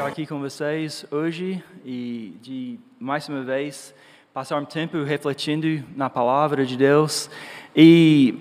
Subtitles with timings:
[0.00, 3.94] estar aqui com vocês hoje e de mais uma vez
[4.32, 7.28] passar um tempo refletindo na palavra de Deus.
[7.76, 8.34] E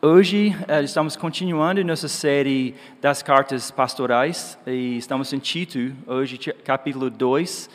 [0.00, 7.10] hoje eh, estamos continuando nossa série das cartas pastorais e estamos em Tito, hoje capítulo
[7.10, 7.68] 2.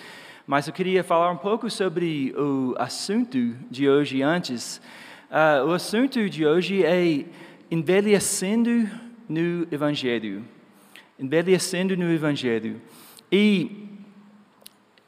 [0.47, 4.81] Mas eu queria falar um pouco sobre o assunto de hoje antes.
[5.29, 7.25] Uh, o assunto de hoje é
[7.69, 8.89] envelhecendo
[9.27, 10.41] no Evangelho.
[11.19, 12.79] Envelhecendo no Evangelho.
[13.31, 13.87] E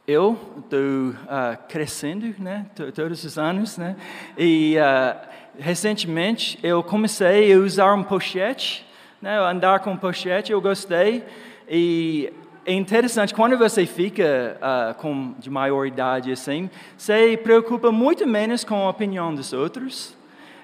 [0.08, 3.96] eu estou uh, crescendo, né, todos os anos, né,
[4.38, 8.86] e uh, recentemente eu comecei a usar um pochete,
[9.22, 11.24] né, andar com pochete, eu gostei,
[11.68, 12.32] e
[12.64, 18.64] é interessante, quando você fica uh, com, de maior idade assim, você preocupa muito menos
[18.64, 20.16] com a opinião dos outros,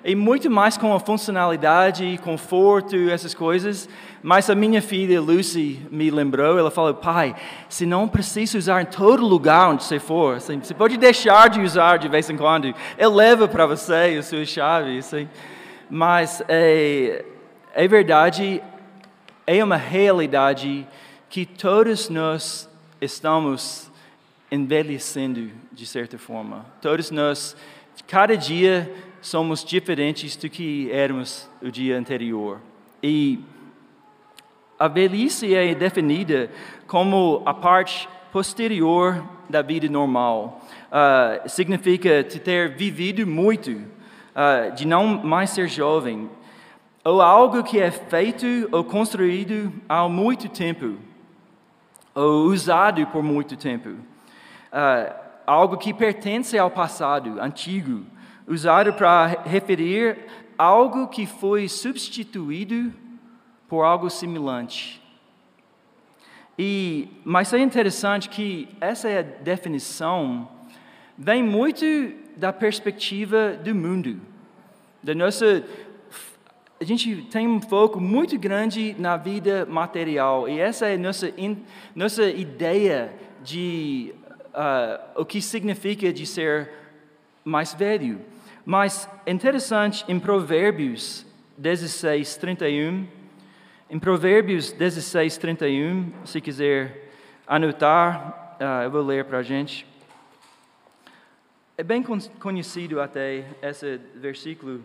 [0.08, 3.90] e muito mais com a funcionalidade, conforto, essas coisas.
[4.24, 7.36] Mas a minha filha Lucy me lembrou, ela falou, pai,
[7.68, 11.60] se não precisa usar em todo lugar onde você for, assim, você pode deixar de
[11.60, 15.00] usar de vez em quando, ele leva para você a sua chave.
[15.00, 15.28] Assim.
[15.90, 17.26] Mas é,
[17.74, 18.64] é verdade,
[19.46, 20.88] é uma realidade
[21.30, 22.70] que todos nós
[23.02, 23.92] estamos
[24.50, 26.66] envelhecendo de certa forma.
[26.82, 27.58] Todos nós,
[28.08, 28.90] cada dia,
[29.22, 32.60] somos diferentes do que éramos o dia anterior.
[33.02, 33.40] E
[34.80, 36.50] a velhice é definida
[36.88, 40.62] como a parte posterior da vida normal.
[40.88, 46.30] Uh, significa ter vivido muito, uh, de não mais ser jovem,
[47.04, 50.98] ou algo que é feito ou construído há muito tempo,
[52.14, 53.90] ou usado por muito tempo.
[53.90, 55.14] Uh,
[55.46, 58.06] algo que pertence ao passado, antigo,
[58.48, 60.18] usado para referir
[60.58, 62.94] algo que foi substituído
[63.68, 65.02] por algo semelhante.
[66.58, 70.50] E, mas é interessante que essa é definição
[71.18, 71.86] vem muito
[72.36, 74.20] da perspectiva do mundo,
[75.04, 75.64] da nossa
[76.80, 81.34] a gente tem um foco muito grande na vida material e essa é nossa
[81.96, 83.12] nossa ideia
[83.44, 84.14] de
[84.50, 86.72] uh, o que significa de ser
[87.44, 88.20] mais velho.
[88.70, 91.26] Mas interessante, em Provérbios
[91.58, 93.08] 16, 31,
[93.90, 97.14] em Provérbios 16, 31, se quiser
[97.48, 99.88] anotar, uh, eu vou ler para a gente.
[101.78, 104.84] É bem conhecido até esse versículo,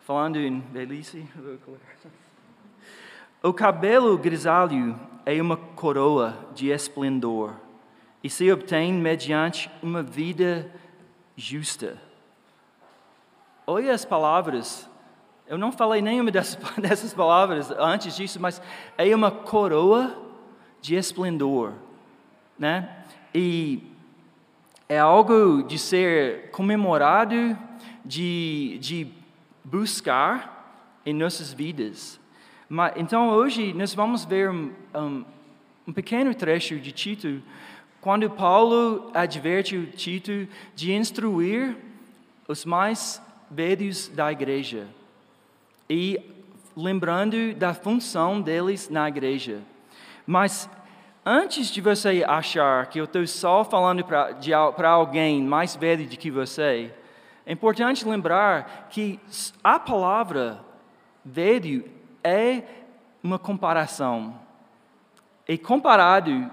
[0.00, 1.26] falando em velhice.
[3.42, 7.54] O cabelo grisalho é uma coroa de esplendor
[8.22, 10.70] e se obtém mediante uma vida
[11.34, 11.98] justa.
[13.66, 14.88] Olha as palavras.
[15.46, 18.60] Eu não falei nenhuma dessas, dessas palavras antes disso, mas
[18.98, 20.16] é uma coroa
[20.82, 21.72] de esplendor,
[22.58, 23.04] né?
[23.34, 23.82] E
[24.86, 27.56] é algo de ser comemorado,
[28.04, 29.08] de, de
[29.64, 32.20] buscar em nossas vidas.
[32.68, 35.24] Mas, então, hoje, nós vamos ver um, um,
[35.88, 37.42] um pequeno trecho de Tito,
[38.00, 41.76] quando Paulo adverte Tito de instruir
[42.46, 44.86] os mais velhos da igreja
[45.88, 46.20] e
[46.76, 49.60] lembrando da função deles na igreja.
[50.26, 50.68] Mas
[51.24, 56.30] antes de você achar que eu estou só falando para alguém mais velho do que
[56.30, 56.92] você,
[57.46, 59.20] é importante lembrar que
[59.62, 60.60] a palavra
[61.24, 61.84] velho
[62.22, 62.62] é
[63.22, 64.34] uma comparação.
[65.46, 66.50] E comparado,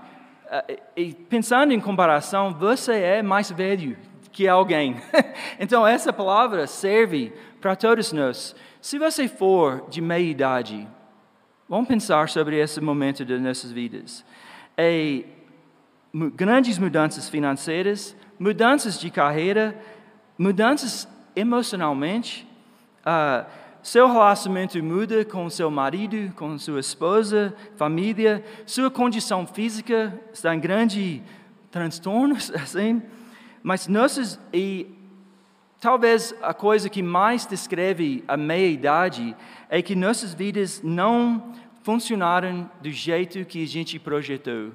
[0.50, 3.98] eh, e pensando em comparação, você é mais velho
[4.32, 4.96] que alguém.
[5.60, 8.56] então, essa palavra serve para todos nós.
[8.82, 10.88] Se você for de meia idade,
[11.68, 14.26] vamos pensar sobre esse momento de nossas vidas.
[14.78, 15.24] É,
[16.36, 19.80] grandes mudanças financeiras, mudanças de carreira,
[20.38, 22.48] mudanças emocionalmente.
[23.02, 23.46] Uh,
[23.84, 30.60] seu relacionamento muda com seu marido, com sua esposa, família, sua condição física está em
[30.60, 31.24] grande
[31.72, 33.02] transtornos, assim.
[33.64, 34.88] Mas nossas e
[35.80, 39.36] talvez a coisa que mais descreve a meia-idade
[39.70, 41.54] é que nossas vidas não
[41.84, 44.72] funcionaram do jeito que a gente projetou.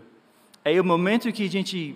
[0.65, 1.95] É o momento que a gente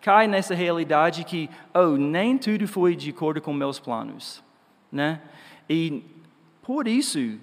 [0.00, 4.42] cai nessa realidade que, oh, nem tudo foi de acordo com meus planos,
[4.90, 5.20] né?
[5.68, 6.02] E
[6.62, 7.38] por isso,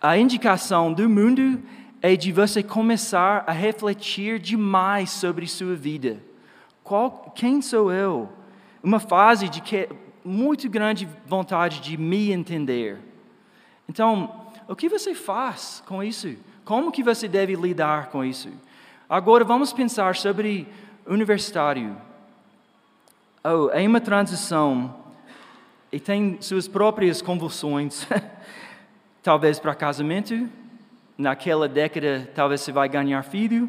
[0.00, 1.62] a indicação do mundo
[2.02, 6.20] é de você começar a refletir demais sobre sua vida.
[6.86, 8.28] Qual, quem sou eu?
[8.80, 9.88] Uma fase de que,
[10.24, 13.00] muito grande vontade de me entender.
[13.88, 16.36] Então, o que você faz com isso?
[16.64, 18.48] Como que você deve lidar com isso?
[19.10, 20.68] Agora vamos pensar sobre
[21.04, 21.96] universitário.
[23.42, 24.94] Oh, é uma transição
[25.90, 28.06] e tem suas próprias convulsões.
[29.24, 30.48] talvez para casamento,
[31.18, 33.68] naquela década talvez você vai ganhar filho,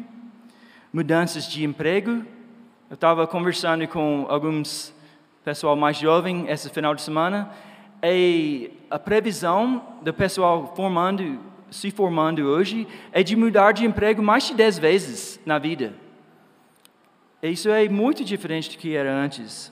[0.92, 2.37] mudanças de emprego.
[2.90, 4.94] Eu estava conversando com alguns
[5.44, 7.50] pessoal mais jovem esse final de semana
[8.02, 11.38] e a previsão do pessoal formando,
[11.70, 15.92] se formando hoje é de mudar de emprego mais de 10 vezes na vida.
[17.42, 19.70] Isso é muito diferente do que era antes.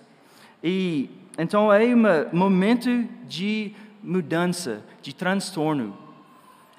[0.62, 1.08] E
[1.38, 5.96] então é um momento de mudança, de transtorno.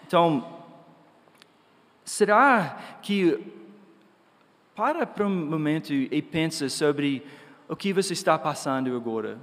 [0.06, 0.48] Então,
[2.06, 3.56] será que
[4.78, 7.26] para por um momento e pensa sobre
[7.68, 9.40] o que você está passando agora?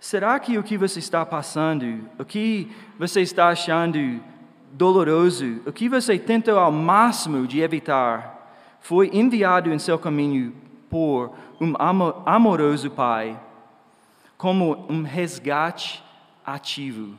[0.00, 4.22] Será que o que você está passando, o que você está achando
[4.72, 10.54] doloroso, o que você tentou ao máximo de evitar, foi enviado em seu caminho
[10.88, 11.74] por um
[12.24, 13.38] amoroso Pai,
[14.38, 16.02] como um resgate
[16.44, 17.18] ativo.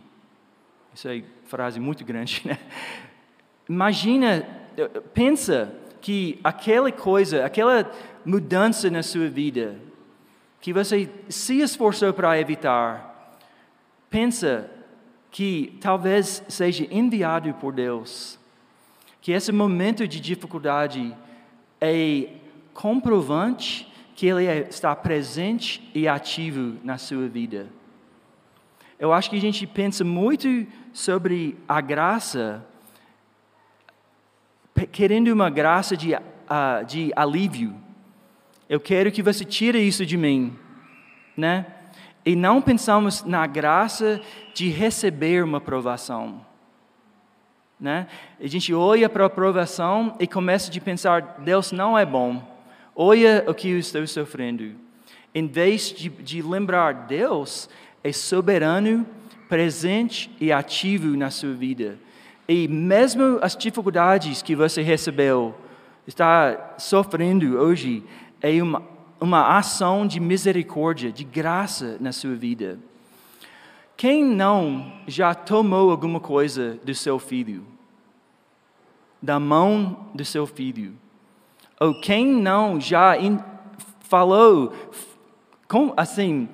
[0.96, 2.58] Isso é frase muito grande, né?
[3.70, 4.44] Imagina,
[5.14, 7.92] pensa que aquela coisa, aquela
[8.24, 9.76] mudança na sua vida,
[10.62, 13.36] que você se esforçou para evitar,
[14.08, 14.70] pensa
[15.32, 18.38] que talvez seja enviado por Deus,
[19.20, 21.12] que esse momento de dificuldade
[21.82, 22.34] é
[22.72, 27.66] comprovante que Ele está presente e ativo na sua vida.
[29.00, 32.64] Eu acho que a gente pensa muito sobre a graça,
[34.92, 37.76] querendo uma graça de, uh, de alívio.
[38.68, 40.58] Eu quero que você tire isso de mim,
[41.38, 41.66] né?
[42.26, 44.20] E não pensamos na graça
[44.54, 46.44] de receber uma aprovação.
[47.80, 48.08] Né?
[48.40, 52.42] A gente olha para a aprovação e começa a pensar: Deus não é bom.
[52.96, 54.76] Olha o que eu estou sofrendo.
[55.34, 57.70] Em vez de, de lembrar, Deus
[58.04, 59.06] é soberano,
[59.50, 62.00] presente e ativo na sua vida.
[62.48, 65.56] E mesmo as dificuldades que você recebeu,
[66.08, 68.04] está sofrendo hoje,
[68.42, 68.84] é uma,
[69.20, 72.78] uma ação de misericórdia, de graça na sua vida.
[73.98, 77.66] Quem não já tomou alguma coisa do seu filho?
[79.22, 80.94] Da mão do seu filho?
[81.80, 83.40] Ou quem não já in,
[84.02, 84.74] falou,
[85.68, 86.48] com, assim,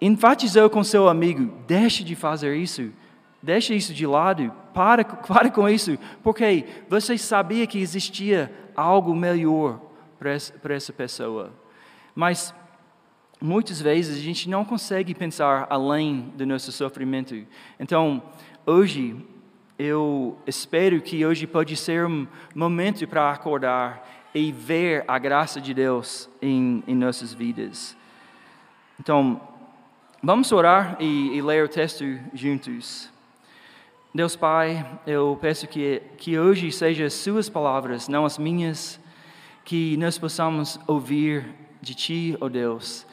[0.00, 2.90] enfatizou com seu amigo: deixe de fazer isso,
[3.42, 9.80] deixe isso de lado, para, para com isso, porque você sabia que existia algo melhor
[10.18, 11.52] para essa pessoa.
[12.14, 12.54] Mas
[13.40, 17.34] muitas vezes a gente não consegue pensar além do nosso sofrimento.
[17.78, 18.22] Então,
[18.64, 19.16] hoje,
[19.78, 25.74] eu espero que hoje pode ser um momento para acordar e ver a graça de
[25.74, 27.96] Deus em, em nossas vidas.
[29.00, 29.40] Então,
[30.22, 33.11] vamos orar e, e ler o texto juntos.
[34.14, 39.00] Deus Pai, eu peço que, que hoje sejam as Suas palavras, não as minhas,
[39.64, 41.46] que nós possamos ouvir
[41.80, 43.06] de Ti, ó oh Deus.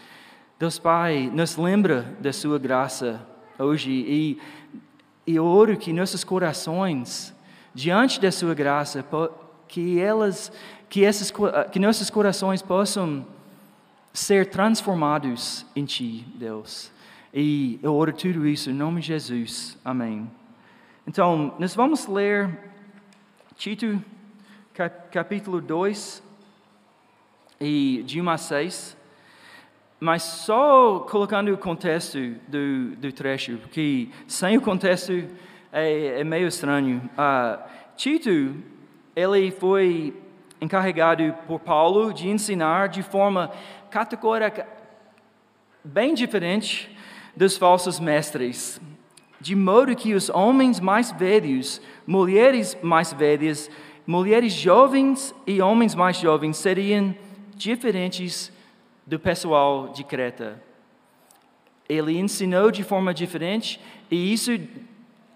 [0.59, 3.25] Deus Pai, nos lembra da Sua graça
[3.57, 4.41] hoje e,
[5.25, 7.33] e eu oro que nossos corações,
[7.73, 9.05] diante da Sua graça,
[9.69, 10.51] que elas,
[10.89, 11.31] que, esses,
[11.71, 13.25] que nossos corações possam
[14.11, 16.91] ser transformados em Ti, Deus.
[17.33, 19.77] E eu oro tudo isso em nome de Jesus.
[19.85, 20.38] Amém.
[21.09, 22.55] Então, nós vamos ler
[23.55, 23.99] Tito,
[25.11, 26.21] capítulo 2,
[27.59, 28.97] e de 1 a 6,
[29.99, 35.11] mas só colocando o contexto do, do trecho, porque sem o contexto
[35.73, 37.01] é, é meio estranho.
[37.17, 37.59] Uh,
[37.97, 38.55] Tito,
[39.15, 40.15] ele foi
[40.61, 43.51] encarregado por Paulo de ensinar de forma
[43.89, 44.67] categórica
[45.83, 46.95] bem diferente
[47.35, 48.79] dos falsos mestres,
[49.39, 53.69] de modo que os homens mais velhos, mulheres mais velhas,
[54.05, 57.15] mulheres jovens e homens mais jovens seriam
[57.55, 58.51] diferentes
[59.05, 60.61] do pessoal de Creta.
[61.87, 63.79] Ele ensinou de forma diferente
[64.11, 64.51] e isso,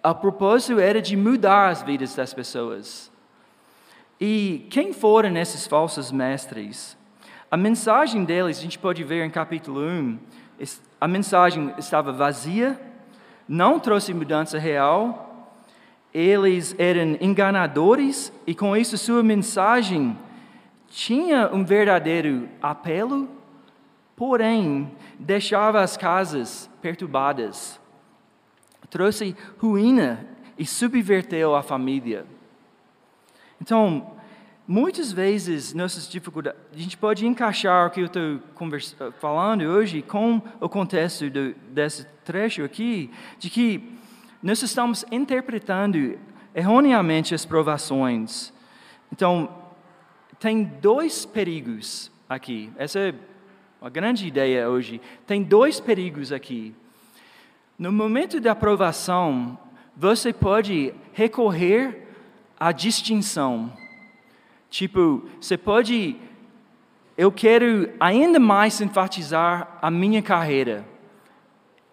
[0.02, 3.12] a propósito, era de mudar as vidas das pessoas.
[4.20, 6.98] E quem foram esses falsos mestres?
[7.50, 10.20] A mensagem deles, a gente pode ver em capítulo 1,
[11.00, 12.80] a mensagem estava vazia,
[13.48, 15.52] não trouxe mudança real,
[16.14, 20.18] eles eram enganadores e com isso sua mensagem
[20.88, 23.28] tinha um verdadeiro apelo,
[24.16, 27.80] porém deixava as casas perturbadas.
[28.92, 30.24] Trouxe ruína
[30.56, 32.28] e subverteu a família.
[33.60, 34.12] Então,
[34.67, 38.39] muitas vezes nossas dificuldades, a gente pode encaixar o que eu estou
[39.20, 43.98] falando hoje com o contexto do, desse trecho aqui, de que
[44.41, 46.17] nós estamos interpretando
[46.55, 48.53] erroneamente as provações.
[49.12, 49.50] Então,
[50.39, 52.72] tem dois perigos aqui.
[52.77, 53.13] Essa é
[53.82, 55.00] uma grande ideia hoje.
[55.25, 56.75] Tem dois perigos aqui.
[57.77, 59.58] No momento da aprovação,
[59.96, 62.08] você pode recorrer
[62.60, 63.72] à distinção.
[64.74, 66.15] Tipo, você pode.
[67.15, 70.84] Eu quero ainda mais enfatizar a minha carreira.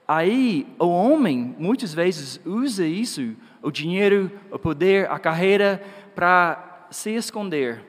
[0.08, 5.84] Aí, o homem, muitas vezes, usa isso, o dinheiro, o poder, a carreira,
[6.14, 7.84] para se esconder.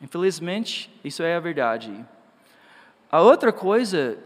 [0.00, 1.92] Infelizmente, isso é a verdade.
[3.12, 4.16] A outra coisa,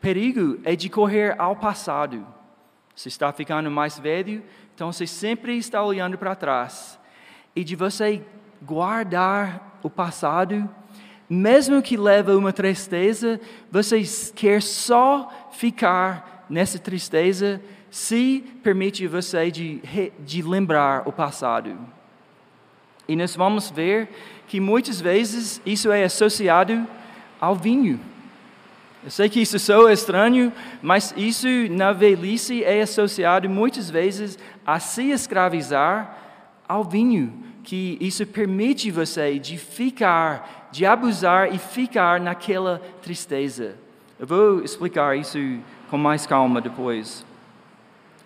[0.00, 2.24] perigo, é de correr ao passado.
[2.94, 6.96] Você está ficando mais velho, então você sempre está olhando para trás.
[7.56, 8.24] E de você
[8.64, 10.68] guardar o passado,
[11.28, 13.40] mesmo que leve uma tristeza,
[13.70, 14.02] você
[14.34, 19.82] quer só ficar nessa tristeza se permite você de,
[20.20, 21.78] de lembrar o passado.
[23.08, 24.08] E nós vamos ver
[24.46, 26.86] que muitas vezes isso é associado
[27.40, 28.00] ao vinho.
[29.04, 34.78] Eu sei que isso soa estranho, mas isso na velhice é associado muitas vezes a
[34.78, 36.16] se escravizar
[36.68, 43.76] ao vinho, que isso permite você de ficar, de abusar e ficar naquela tristeza.
[44.18, 45.38] Eu vou explicar isso
[45.90, 47.24] com mais calma depois.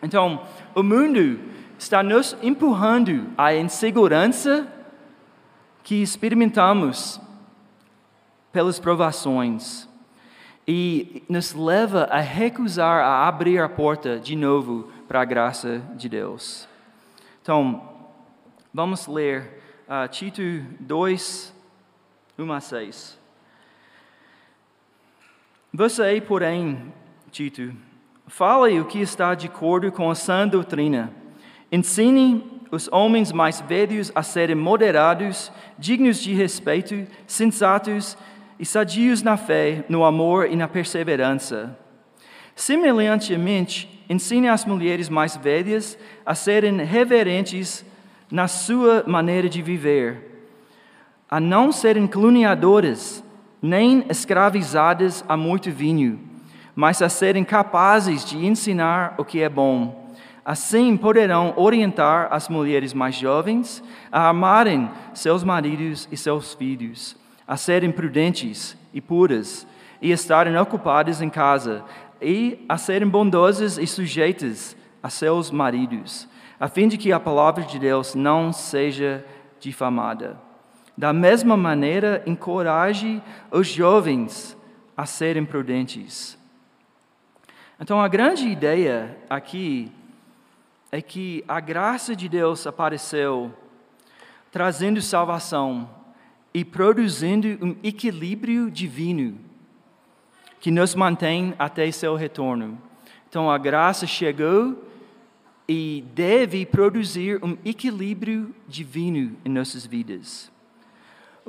[0.02, 1.40] Então, o mundo
[1.78, 4.66] está nos empurrando à insegurança
[5.82, 7.20] que experimentamos
[8.52, 9.88] pelas provações
[10.66, 16.08] e nos leva a recusar a abrir a porta de novo para a graça de
[16.08, 16.66] Deus.
[17.40, 17.95] Então,
[18.76, 20.42] vamos ler uh, Tito
[20.80, 21.54] 2,
[22.38, 23.18] 1 a 6.
[25.72, 26.92] Você, porém,
[27.30, 27.72] Tito,
[28.26, 31.10] fale o que está de acordo com a sã doutrina.
[31.72, 38.14] Ensine os homens mais velhos a serem moderados, dignos de respeito, sensatos
[38.58, 41.74] e sadios na fé, no amor e na perseverança.
[42.54, 47.82] Semelhantemente, ensine as mulheres mais velhas a serem reverentes
[48.30, 50.48] na sua maneira de viver,
[51.28, 53.22] a não serem caluniadoras,
[53.60, 56.20] nem escravizadas a muito vinho,
[56.74, 60.06] mas a serem capazes de ensinar o que é bom.
[60.44, 67.16] Assim poderão orientar as mulheres mais jovens a amarem seus maridos e seus filhos,
[67.48, 69.66] a serem prudentes e puras,
[70.00, 71.82] e estarem ocupadas em casa,
[72.20, 77.64] e a serem bondosas e sujeitas a seus maridos, a fim de que a palavra
[77.64, 79.24] de Deus não seja
[79.60, 80.38] difamada.
[80.96, 84.56] Da mesma maneira, encoraje os jovens
[84.96, 86.38] a serem prudentes.
[87.78, 89.92] Então, a grande ideia aqui
[90.90, 93.52] é que a graça de Deus apareceu
[94.50, 95.90] trazendo salvação
[96.54, 99.38] e produzindo um equilíbrio divino
[100.58, 102.80] que nos mantém até seu retorno.
[103.28, 104.82] Então a graça chegou
[105.68, 110.50] e deve produzir um equilíbrio divino em nossas vidas.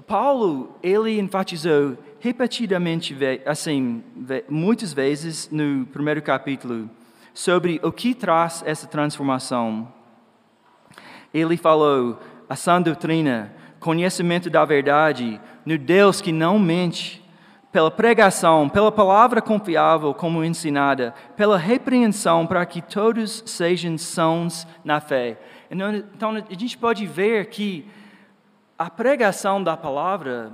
[0.05, 4.03] Paulo, ele enfatizou repetidamente, assim,
[4.49, 6.89] muitas vezes no primeiro capítulo,
[7.33, 9.91] sobre o que traz essa transformação.
[11.33, 12.19] Ele falou
[12.49, 17.23] a sã doutrina, conhecimento da verdade, no Deus que não mente,
[17.71, 24.99] pela pregação, pela palavra confiável como ensinada, pela repreensão para que todos sejam sãos na
[24.99, 25.37] fé.
[25.69, 27.85] Então, então a gente pode ver que
[28.77, 30.51] a pregação da palavra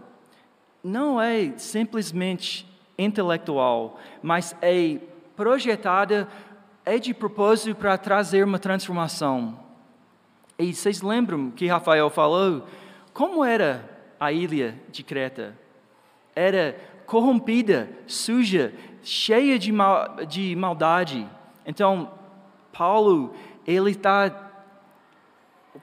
[0.84, 2.67] não é simplesmente
[2.98, 5.00] intelectual, mas é
[5.36, 6.27] projetada
[6.86, 9.58] é de propósito para trazer uma transformação.
[10.60, 12.65] E vocês lembram que Rafael falou
[13.13, 13.89] como era
[14.20, 15.58] a ilha de Creta?
[16.36, 16.75] Era
[17.13, 21.29] corrompida, suja, cheia de, mal, de maldade.
[21.63, 22.10] Então,
[22.75, 23.36] Paulo,
[23.67, 24.51] ele está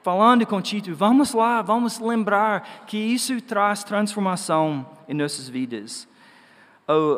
[0.02, 6.08] falando com Tito, vamos lá, vamos lembrar que isso traz transformação em nossas vidas.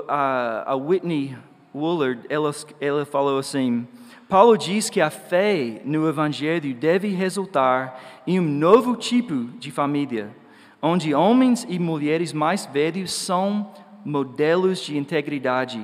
[0.07, 1.35] a, a Whitney
[1.75, 2.51] Woolard, ela,
[2.83, 3.89] ela falou assim:
[4.29, 10.37] Paulo diz que a fé no Evangelho deve resultar em um novo tipo de família,
[10.83, 13.73] onde homens e mulheres mais velhos são
[14.05, 15.83] modelos de integridade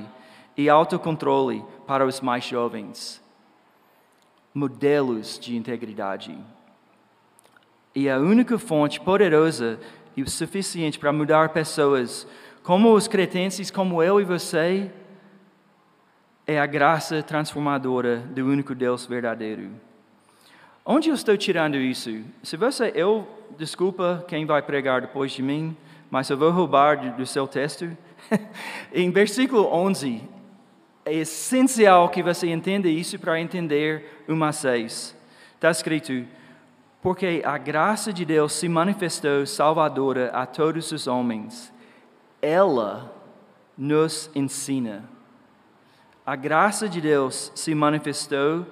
[0.56, 3.22] e autocontrole para os mais jovens.
[4.54, 6.37] modelos de integridade.
[7.94, 9.78] E a única fonte poderosa
[10.16, 12.26] e o suficiente para mudar pessoas,
[12.62, 14.90] como os cretentes, como eu e você,
[16.46, 19.70] é a graça transformadora do único Deus verdadeiro.
[20.84, 22.25] Onde eu estou tirando isso?
[22.42, 25.76] Se você, eu, desculpa quem vai pregar depois de mim,
[26.10, 27.96] mas eu vou roubar do, do seu texto.
[28.92, 30.23] em versículo 11,
[31.04, 35.16] é essencial que você entenda isso para entender uma 6.
[35.54, 36.26] Está escrito:
[37.00, 41.73] Porque a graça de Deus se manifestou salvadora a todos os homens.
[42.40, 43.14] Ela
[43.76, 45.04] nos ensina.
[46.26, 48.66] A graça de Deus se manifestou,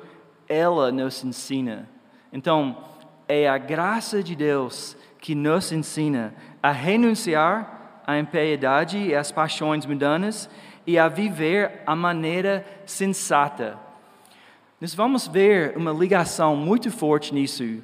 [0.49, 1.89] ela nos ensina.
[2.33, 2.77] Então,
[3.27, 7.76] é a graça de Deus que nos ensina a renunciar
[8.07, 10.49] à impiedade e às paixões mundanas
[10.87, 13.79] e a viver a maneira sensata.
[14.81, 17.83] Nós vamos ver uma ligação muito forte nisso.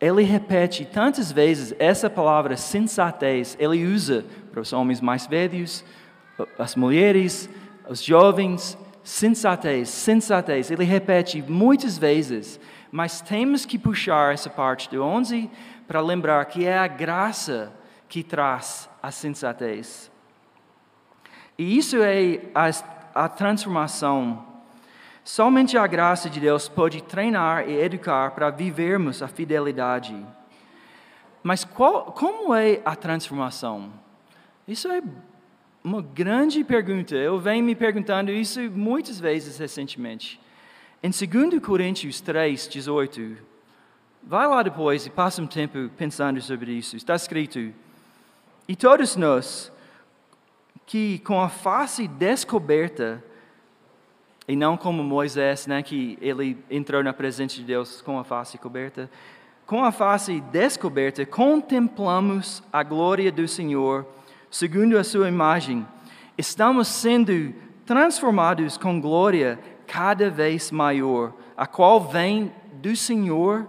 [0.00, 5.84] Ele repete tantas vezes essa palavra sensatez, ele usa para os homens mais velhos,
[6.58, 7.48] as mulheres,
[7.88, 10.70] os jovens, sensatez, sensatez.
[10.70, 12.60] Ele repete muitas vezes,
[12.90, 15.50] mas temos que puxar essa parte do 11
[15.86, 17.72] para lembrar que é a graça
[18.08, 20.10] que traz a sensatez.
[21.56, 22.68] E isso é a,
[23.14, 24.44] a transformação.
[25.22, 30.26] Somente a graça de Deus pode treinar e educar para vivermos a fidelidade.
[31.40, 33.92] Mas qual, como é a transformação?
[34.66, 35.00] Isso é
[35.84, 37.14] uma grande pergunta.
[37.14, 40.40] Eu venho me perguntando isso muitas vezes recentemente.
[41.00, 43.36] Em 2 Coríntios 3, 18,
[44.20, 46.96] vai lá depois e passa um tempo pensando sobre isso.
[46.96, 47.72] Está escrito:
[48.68, 49.72] E todos nós,
[50.86, 53.22] que com a face descoberta,
[54.48, 58.58] e não como Moisés, né, que ele entrou na presença de Deus com a face
[58.58, 59.10] coberta,
[59.66, 64.06] com a face descoberta, contemplamos a glória do Senhor
[64.50, 65.86] segundo a sua imagem,
[66.38, 73.66] estamos sendo transformados com glória cada vez maior, a qual vem do Senhor,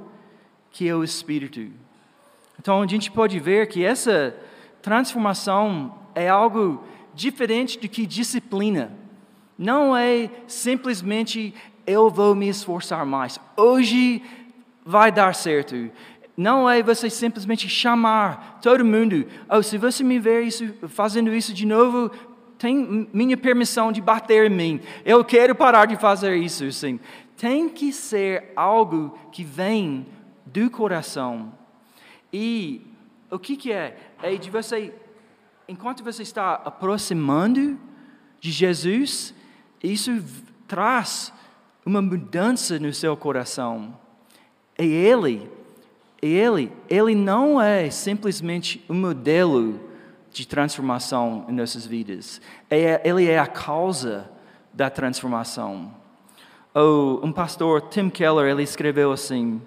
[0.71, 1.67] que é o Espírito.
[2.59, 4.35] Então a gente pode ver que essa
[4.87, 6.81] transformação é algo
[7.13, 8.89] diferente do que disciplina.
[9.57, 11.53] Não é simplesmente
[11.85, 13.37] eu vou me esforçar mais.
[13.57, 14.23] Hoje
[14.85, 15.91] vai dar certo.
[16.37, 19.25] Não é você simplesmente chamar todo mundo.
[19.49, 22.09] Oh, se você me ver isso, fazendo isso de novo,
[22.57, 24.81] tem minha permissão de bater em mim.
[25.03, 26.71] Eu quero parar de fazer isso.
[26.71, 26.97] Sim.
[27.35, 30.05] Tem que ser algo que vem
[30.45, 31.51] do coração.
[32.31, 32.81] E
[33.29, 34.06] o que, que é?
[34.21, 34.93] É de você,
[35.67, 37.79] enquanto você está aproximando
[38.39, 39.33] de Jesus,
[39.83, 40.23] isso
[40.67, 41.33] traz
[41.85, 43.97] uma mudança no seu coração.
[44.77, 45.49] É Ele
[46.21, 49.79] ele, ele não é simplesmente um modelo
[50.31, 52.41] de transformação em nossas vidas.
[52.69, 54.29] É, ele é a causa
[54.73, 55.91] da transformação.
[57.23, 59.61] Um pastor, Tim Keller, ele escreveu assim: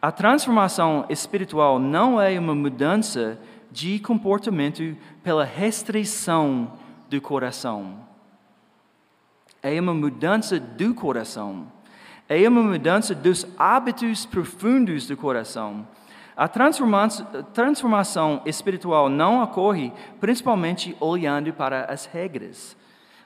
[0.00, 3.38] a transformação espiritual não é uma mudança
[3.74, 6.72] de comportamento pela restrição
[7.10, 7.98] do coração.
[9.62, 11.66] É uma mudança do coração
[12.28, 15.86] é uma mudança dos hábitos profundos do coração.
[16.36, 22.76] A transformação espiritual não ocorre principalmente olhando para as regras,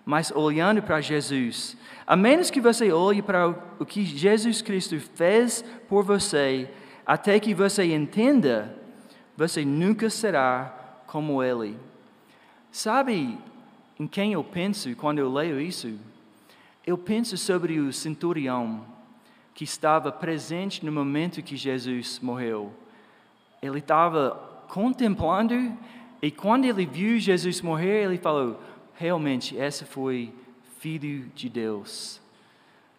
[0.04, 1.76] mas olhando para Jesus.
[2.06, 6.68] A menos que você olhe para o que Jesus Cristo fez por você,
[7.06, 8.76] até que você entenda,
[9.38, 11.78] você nunca será como Ele.
[12.70, 13.38] Sabe
[13.98, 15.98] em quem eu penso quando eu leio isso?
[16.88, 18.82] eu penso sobre o centurião
[19.54, 22.72] que estava presente no momento que Jesus morreu.
[23.60, 24.30] Ele estava
[24.68, 25.76] contemplando
[26.22, 28.58] e quando ele viu Jesus morrer, ele falou:
[28.94, 30.32] realmente, esse foi
[30.78, 32.22] filho de Deus.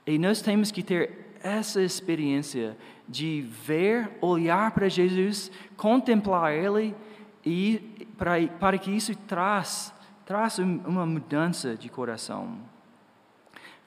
[0.06, 2.78] E nós temos que ter essa experiência
[3.10, 6.96] de ver, olhar para Jesus, contemplar Ele
[7.44, 9.92] e para, para que isso traz,
[10.26, 12.60] traz uma mudança de coração.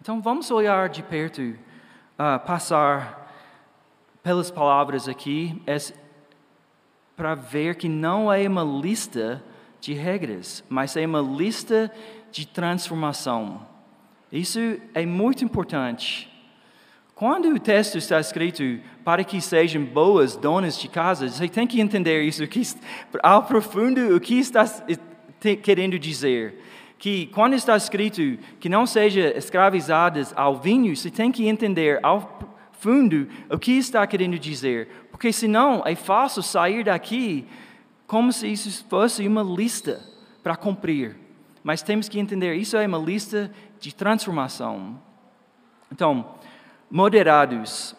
[0.01, 3.33] Então vamos olhar de perto, uh, passar
[4.23, 5.63] pelas palavras aqui,
[7.17, 9.43] para ver que não é uma lista
[9.81, 11.93] de regras, mas é uma lista
[12.33, 13.67] de transformação.
[14.31, 14.59] Isso
[14.95, 16.33] é muito importante.
[17.15, 21.81] Quando o texto está escrito para que sejam boas donas de casa, você tem que
[21.81, 22.63] entender isso, que,
[23.23, 24.65] ao profundo, o que está
[25.63, 26.61] querendo dizer
[26.99, 32.39] que quando está escrito que não seja escravizadas ao vinho, você tem que entender ao
[32.79, 37.45] fundo o que está querendo dizer, porque senão é fácil sair daqui
[38.07, 40.01] como se isso fosse uma lista
[40.45, 41.17] para cumprir.
[41.65, 45.01] Mas temos que entender, isso é uma lista de transformação.
[45.91, 46.35] Então,
[46.91, 47.97] moderados.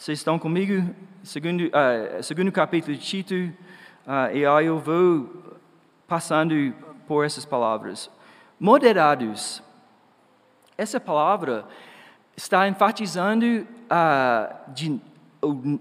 [0.00, 0.94] Vocês estão comigo?
[1.22, 5.28] Segundo, uh, segundo capítulo de Tito, uh, e aí eu vou
[6.08, 6.72] passando
[7.06, 8.10] por essas palavras.
[8.58, 9.62] Moderados.
[10.78, 11.66] Essa palavra
[12.34, 14.98] está enfatizando uh, de,
[15.44, 15.78] uh,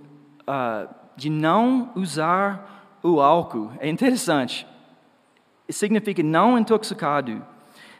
[1.16, 3.72] de não usar o álcool.
[3.80, 4.68] É interessante.
[5.70, 7.42] Significa não intoxicado,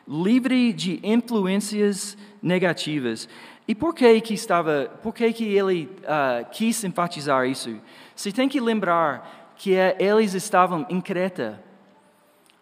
[0.06, 3.30] livre de influências negativas.
[3.70, 7.80] E por que que estava, por que que ele uh, quis enfatizar isso?
[8.16, 11.64] Você tem que lembrar que é, eles estavam em Creta,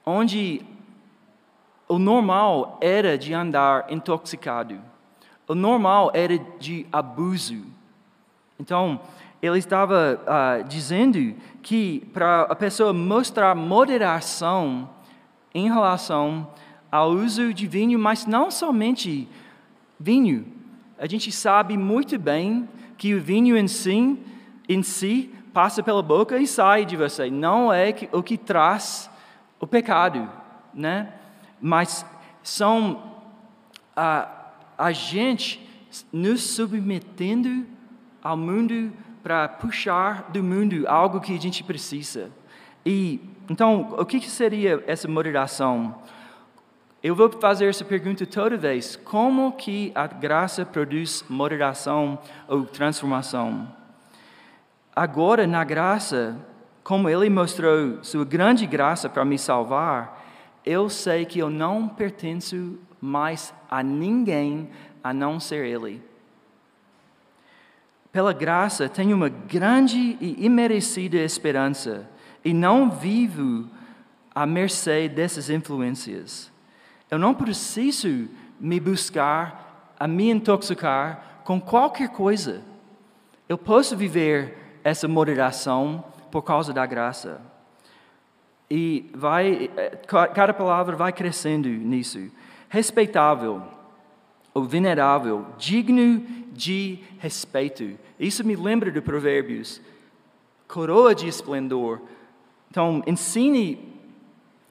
[0.06, 0.62] onde
[1.88, 4.82] o normal era de andar intoxicado.
[5.48, 7.64] O normal era de abuso.
[8.60, 9.00] Então,
[9.42, 14.90] ele estava uh, dizendo que para a pessoa mostrar moderação
[15.56, 16.52] em relação
[16.92, 19.26] ao uso de vinho, mas não somente
[19.98, 20.57] vinho.
[21.00, 24.18] A gente sabe muito bem que o vinho em si,
[24.68, 27.30] em si passa pela boca e sai de você.
[27.30, 29.10] Não é o que traz
[29.60, 30.30] o pecado,
[30.74, 31.14] né?
[31.62, 32.06] Mas
[32.44, 33.04] são
[33.96, 34.28] a,
[34.78, 35.68] a gente
[36.12, 37.66] nos submetendo
[38.22, 38.92] ao mundo
[39.24, 42.32] para puxar do mundo algo que a gente precisa.
[42.86, 45.96] E então, o que seria essa moderação?
[47.08, 53.66] Eu vou fazer essa pergunta toda vez: como que a graça produz moderação ou transformação?
[54.94, 56.38] Agora, na graça,
[56.84, 60.22] como Ele mostrou sua grande graça para me salvar,
[60.66, 64.70] eu sei que eu não pertenço mais a ninguém
[65.02, 66.04] a não ser Ele.
[68.12, 72.06] Pela graça, tenho uma grande e imerecida esperança
[72.44, 73.66] e não vivo
[74.36, 76.57] à mercê dessas influências.
[77.10, 78.28] Eu não preciso
[78.60, 82.62] me buscar, a me intoxicar com qualquer coisa.
[83.48, 87.42] Eu posso viver essa moderação por causa da graça.
[88.70, 89.70] E vai,
[90.08, 92.30] cada palavra vai crescendo nisso.
[92.68, 93.64] Respeitável,
[94.54, 96.20] ou venerável, digno
[96.52, 97.98] de respeito.
[98.20, 99.80] Isso me lembra de Provérbios.
[100.68, 102.02] Coroa de esplendor.
[102.70, 103.96] Então, ensine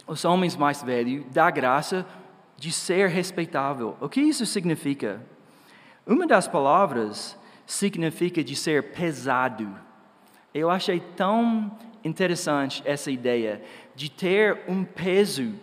[0.07, 2.05] os homens mais velhos da graça
[2.57, 3.97] de ser respeitável.
[4.01, 5.21] O que isso significa?
[6.07, 9.69] Uma das palavras significa de ser pesado.
[10.55, 11.71] Eu achei tão
[12.05, 13.61] interessante essa ideia
[13.95, 15.55] de ter um peso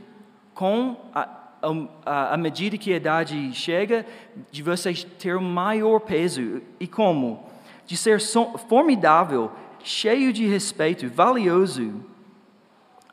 [0.54, 4.06] com a, a medida que a idade chega,
[4.52, 6.62] de você ter um maior peso.
[6.80, 7.50] E como?
[7.86, 8.20] De ser
[8.68, 9.52] formidável,
[9.84, 12.06] cheio de respeito, valioso.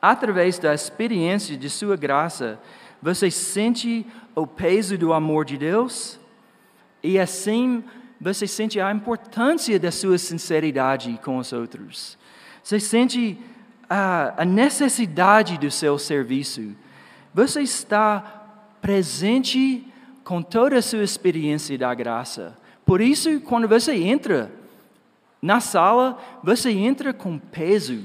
[0.03, 2.59] Através da experiência de Sua graça,
[3.03, 6.19] você sente o peso do amor de Deus
[7.03, 7.83] e assim
[8.21, 12.19] você sente a importância da sua sinceridade com os outros.
[12.63, 13.39] Você sente
[13.89, 16.77] a, a necessidade do seu serviço.
[17.33, 18.21] Você está
[18.83, 19.87] presente
[20.23, 22.57] com toda a sua experiência da graça.
[22.85, 24.53] Por isso, quando você entra
[25.41, 28.05] na sala, você entra com peso,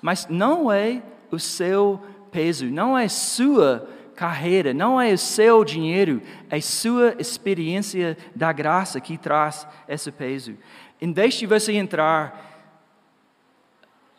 [0.00, 2.00] mas não é o seu
[2.32, 3.86] peso, não é sua
[4.20, 10.58] carreira, não é o seu dinheiro, é sua experiência da graça que traz esse peso.
[11.00, 12.68] Em vez de você entrar,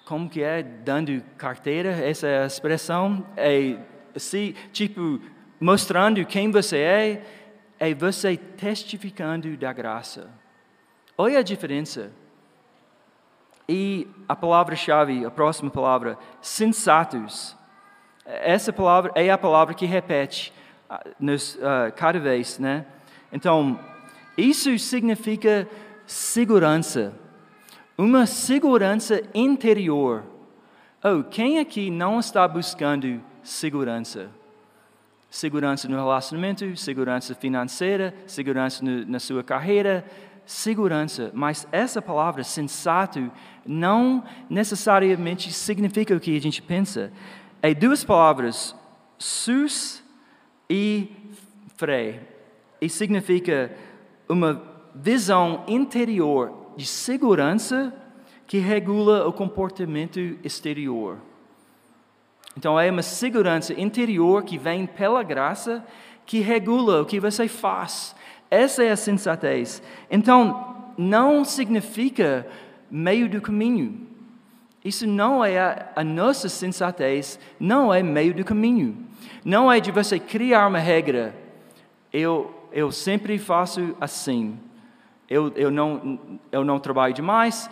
[0.04, 3.78] como que é, dando carteira, essa é a expressão, é
[4.16, 5.22] assim, tipo,
[5.60, 7.24] mostrando quem você é,
[7.80, 10.32] é você testificando da graça.
[11.16, 12.12] Olha a diferença.
[13.70, 17.56] E a palavra-chave, a próxima palavra, sensatos.
[18.26, 20.54] Essa palavra é a palavra que repete
[20.90, 22.86] ah, nos, uh, cada vez, né?
[23.32, 23.80] Então,
[24.38, 25.68] isso significa
[26.06, 27.14] segurança,
[27.98, 30.24] uma segurança interior.
[31.04, 34.30] Oh, quem aqui não está buscando segurança?
[35.30, 40.06] Segurança no relacionamento, segurança financeira, segurança no, na sua carreira,
[40.46, 41.32] segurança.
[41.34, 43.32] Mas essa palavra sensato
[43.66, 47.12] não necessariamente significa o que a gente pensa
[47.62, 48.76] é duas palavras,
[49.18, 50.04] sus
[50.70, 51.12] e
[51.78, 52.20] fre,
[52.80, 53.76] e significa
[54.28, 54.62] uma
[54.96, 57.94] visão interior de segurança
[58.48, 61.18] que regula o comportamento exterior.
[62.58, 65.86] Então é uma segurança interior que vem pela graça
[66.26, 68.16] que regula o que você faz.
[68.50, 69.82] Essa é a sensatez.
[70.10, 72.48] Então, não significa
[72.90, 74.08] meio do caminho.
[74.84, 78.98] Isso não é a, a, nossa sensatez, não é meio do caminho.
[79.46, 81.36] Não é de você criar uma regra.
[82.12, 84.58] Eu, eu sempre faço assim.
[85.30, 86.20] Eu, eu, não,
[86.52, 87.70] eu não trabalho demais,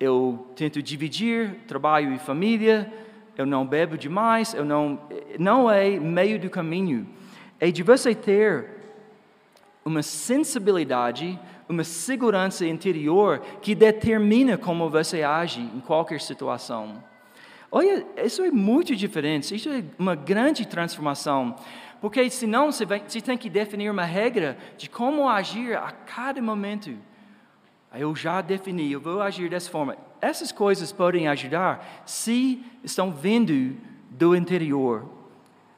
[0.00, 2.90] eu tento dividir trabalho e família,
[3.36, 4.98] eu não bebo demais, eu não.
[5.38, 7.06] Não é meio do caminho.
[7.60, 8.78] É de você ter
[9.84, 11.38] uma sensibilidade
[11.68, 17.02] uma segurança interior que determina como você age em qualquer situação.
[17.70, 21.54] Olha, isso é muito diferente, isso é uma grande transformação,
[22.00, 26.40] porque senão você, vai, você tem que definir uma regra de como agir a cada
[26.40, 26.96] momento.
[27.94, 29.96] Eu já defini, eu vou agir dessa forma.
[30.20, 33.76] Essas coisas podem ajudar se estão vindo
[34.10, 35.06] do interior.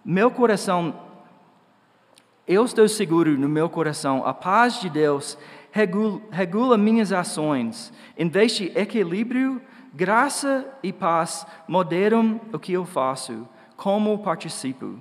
[0.04, 0.94] Meu coração,
[2.46, 5.36] eu estou seguro no meu coração, a paz de Deus
[5.72, 7.92] regula, regula minhas ações.
[8.16, 9.60] Em vez de equilíbrio,
[9.92, 14.98] graça e paz moderam o que eu faço, como participo.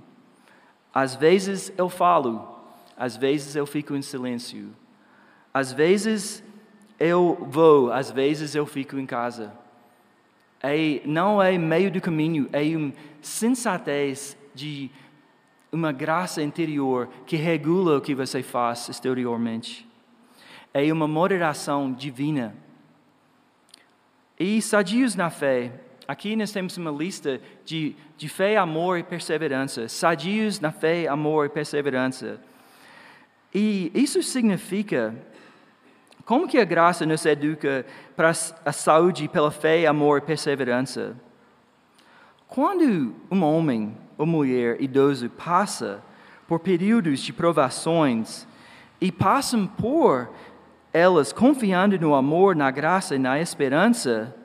[0.93, 2.59] Às vezes eu falo,
[2.97, 4.69] às vezes eu fico em silêncio.
[5.53, 6.43] Às vezes
[6.99, 9.53] eu vou, às vezes eu fico em casa.
[10.61, 14.91] É, não é meio do caminho, é uma sensatez de
[15.71, 19.88] uma graça interior que regula o que você faz exteriormente
[20.73, 22.55] é uma moderação divina.
[24.39, 25.71] E sadios na fé.
[26.07, 29.87] Aqui nós temos uma lista de, de fé, amor e perseverança.
[29.87, 32.39] Sadios na fé, amor e perseverança.
[33.53, 35.15] E isso significa
[36.29, 37.83] como que a graça nos educa
[38.15, 41.15] para a saúde pela fé, amor e perseverança?
[42.47, 46.03] Quando um homem ou mulher idoso passa
[46.47, 48.47] por períodos de provações
[49.01, 50.29] e passam por
[50.99, 54.35] elas confiando no amor, na graça e na esperança,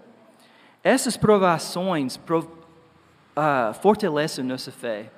[0.83, 5.11] essas provações uh, fortalecem nossa fé.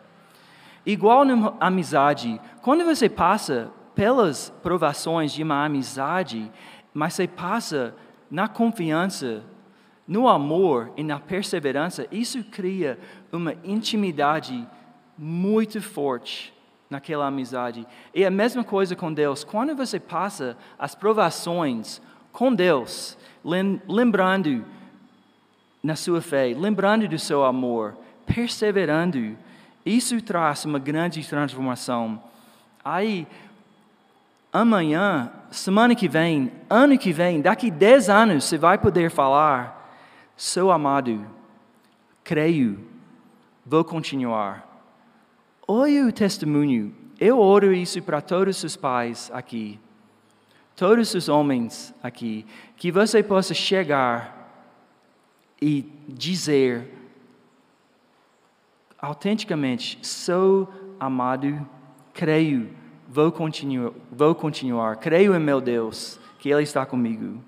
[0.84, 6.50] Igual na amizade, quando você passa pelas provações de uma amizade,
[6.94, 7.94] mas você passa
[8.30, 9.42] na confiança,
[10.08, 12.98] no amor e na perseverança, isso cria
[13.30, 14.66] uma intimidade
[15.18, 16.55] muito forte
[16.88, 17.86] naquela amizade.
[18.14, 19.44] E a mesma coisa com Deus.
[19.44, 22.00] Quando você passa as provações
[22.32, 23.16] com Deus,
[23.88, 24.64] lembrando
[25.82, 27.96] na sua fé, lembrando do seu amor,
[28.26, 29.36] perseverando,
[29.84, 32.20] isso traz uma grande transformação.
[32.84, 33.26] Aí,
[34.52, 39.94] amanhã, semana que vem, ano que vem, daqui dez anos, você vai poder falar:
[40.36, 41.24] Sou amado,
[42.24, 42.80] creio,
[43.64, 44.65] vou continuar.
[45.68, 46.94] Olha o testemunho.
[47.18, 49.80] Eu oro isso para todos os pais aqui,
[50.76, 52.44] todos os homens aqui,
[52.76, 54.36] que você possa chegar
[55.60, 56.92] e dizer
[58.98, 60.68] autenticamente: sou
[61.00, 61.66] amado,
[62.12, 62.70] creio,
[63.08, 67.42] vou continuar, vou continuar, creio em meu Deus, que Ele está comigo.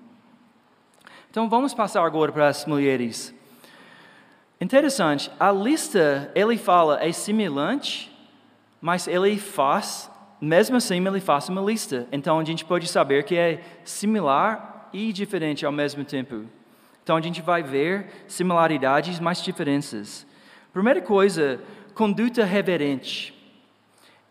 [1.29, 3.35] Então vamos passar agora para as mulheres.
[4.59, 8.08] Interessante, a lista, ele fala, é semelhante,
[8.81, 12.07] mas ele faz, mesmo assim, ele faz uma lista.
[12.11, 16.45] Então a gente pode saber que é similar e diferente ao mesmo tempo.
[17.03, 20.25] Então a gente vai ver similaridades, mas diferenças.
[20.71, 21.59] Primeira coisa,
[21.93, 23.33] conduta reverente.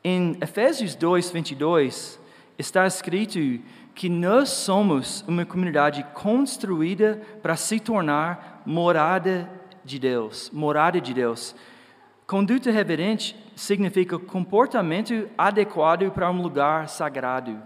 [0.02, 2.20] Em Efésios 2, 22,
[2.56, 3.38] está escrito
[3.94, 9.50] que nós somos uma comunidade construída para se tornar morada
[9.84, 11.54] de Deus, morada de Deus.
[12.28, 17.58] Conduta reverente significa comportamento adequado para um lugar sagrado.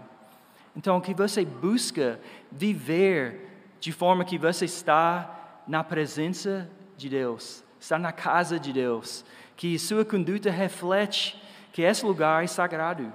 [0.73, 2.17] Então, que você busca
[2.49, 3.49] viver
[3.81, 9.25] de forma que você está na presença de Deus, está na casa de Deus,
[9.57, 11.37] que sua conduta reflete
[11.73, 13.11] que esse lugar é sagrado.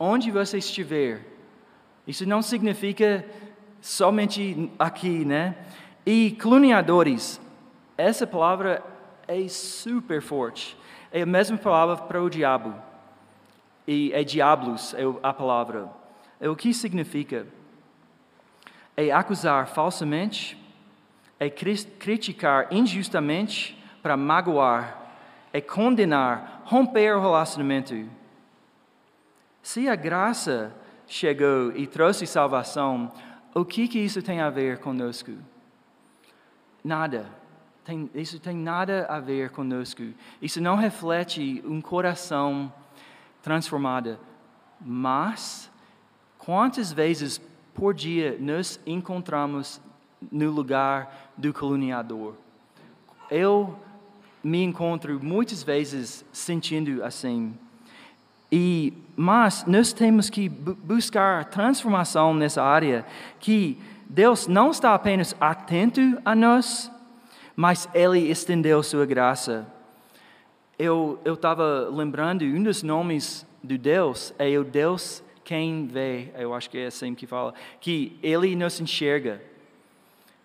[0.00, 1.20] Onde você estiver,
[2.06, 3.26] isso não significa
[3.78, 5.54] somente aqui, né?
[6.06, 7.38] E caluniadores,
[7.98, 8.82] essa palavra
[9.28, 10.77] é super forte.
[11.10, 12.74] É a mesma palavra para o diabo.
[13.86, 15.88] E é diablos é a palavra.
[16.40, 17.46] É o que significa?
[18.96, 20.58] É acusar falsamente,
[21.40, 24.98] é criticar injustamente para magoar,
[25.52, 28.08] é condenar, romper o relacionamento.
[29.62, 30.74] Se a graça
[31.06, 33.10] chegou e trouxe salvação,
[33.54, 35.32] o que, que isso tem a ver conosco?
[36.84, 37.26] Nada
[37.88, 40.02] tem, isso tem nada a ver conosco.
[40.42, 42.70] Isso não reflete um coração
[43.42, 44.18] transformado.
[44.78, 45.70] Mas,
[46.36, 47.40] quantas vezes
[47.72, 49.80] por dia nos encontramos
[50.30, 52.34] no lugar do caluniador.
[53.30, 53.78] Eu
[54.44, 57.56] me encontro muitas vezes sentindo assim.
[58.52, 63.06] E mas nós temos que buscar transformação nessa área
[63.40, 66.90] que Deus não está apenas atento a nós,
[67.58, 69.66] mas Ele estendeu sua graça.
[70.78, 76.70] Eu estava lembrando, um dos nomes de Deus é o Deus quem vê, eu acho
[76.70, 79.42] que é assim que fala, que Ele nos enxerga.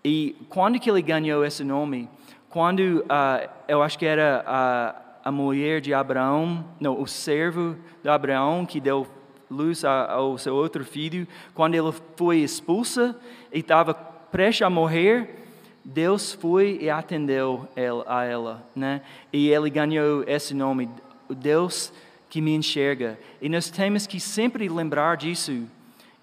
[0.04, 2.10] E quando que Ele ganhou esse nome?
[2.50, 4.96] Quando, uh, eu acho que era a,
[5.26, 9.06] a mulher de Abraão, não, o servo de Abraão que deu
[9.52, 13.16] luz ao seu outro filho, quando ele foi expulsa
[13.52, 15.43] e estava prestes a morrer,
[15.84, 17.68] Deus foi e atendeu
[18.08, 19.02] a ela, né?
[19.32, 20.90] E ele ganhou esse nome,
[21.30, 21.92] Deus
[22.30, 23.20] que me enxerga.
[23.42, 25.68] E nós temos que sempre lembrar disso,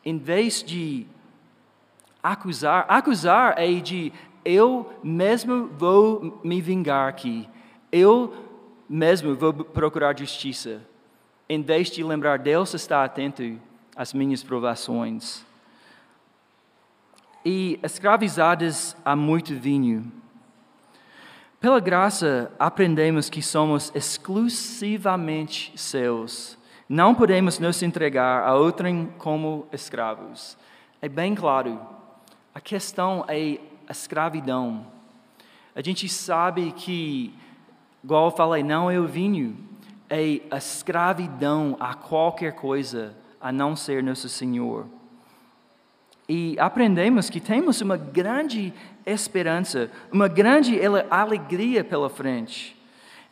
[0.05, 1.07] em vez de
[2.23, 2.87] acusar.
[2.89, 4.13] Acusar é de
[4.45, 7.47] eu mesmo vou me vingar aqui.
[7.93, 8.35] Eu
[8.89, 10.81] mesmo vou procurar justiça.
[11.49, 13.61] Em vez de lembrar, Deus está atento
[13.95, 15.45] às minhas provações
[17.45, 20.11] e escravizadas a muito vinho.
[21.61, 26.59] Pela graça, aprendemos que somos exclusivamente seus.
[26.89, 30.57] Não podemos nos entregar a outrem como escravos.
[31.03, 31.79] É bem claro.
[32.55, 34.87] A questão é a escravidão.
[35.75, 37.35] A gente sabe que,
[38.03, 39.57] igual eu falei, não é o vinho,
[40.09, 44.87] é a escravidão a qualquer coisa a não ser nosso Senhor.
[46.33, 48.73] E aprendemos que temos uma grande
[49.05, 50.79] esperança, uma grande
[51.11, 52.81] alegria pela frente.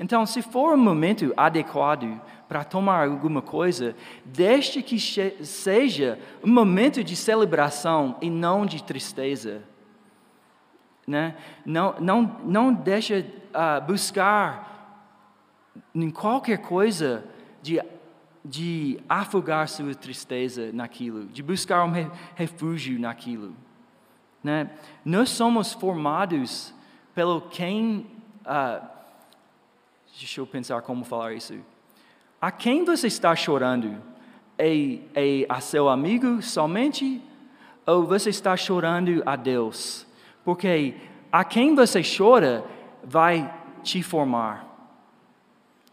[0.00, 7.04] Então, se for um momento adequado para tomar alguma coisa, deixe que seja um momento
[7.04, 9.62] de celebração e não de tristeza.
[11.06, 11.36] Né?
[11.64, 15.14] Não, não, não deixe uh, buscar
[15.94, 17.24] em qualquer coisa
[17.62, 17.80] de
[18.48, 21.92] de afogar sua tristeza naquilo, de buscar um
[22.34, 23.54] refúgio naquilo.
[24.42, 24.70] Né?
[25.04, 26.72] Nós somos formados
[27.14, 28.06] pelo quem.
[28.40, 28.86] Uh,
[30.18, 31.58] deixa eu pensar como falar isso.
[32.40, 34.00] A quem você está chorando?
[34.56, 37.22] É, é a seu amigo somente?
[37.86, 40.06] Ou você está chorando a Deus?
[40.42, 40.94] Porque
[41.30, 42.64] a quem você chora
[43.04, 44.66] vai te formar.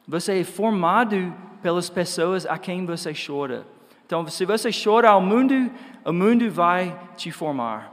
[0.07, 1.33] Você é formado
[1.65, 3.65] pelas pessoas a quem você chora.
[4.06, 5.71] Então, se você chora ao mundo,
[6.06, 7.91] o mundo vai te formar.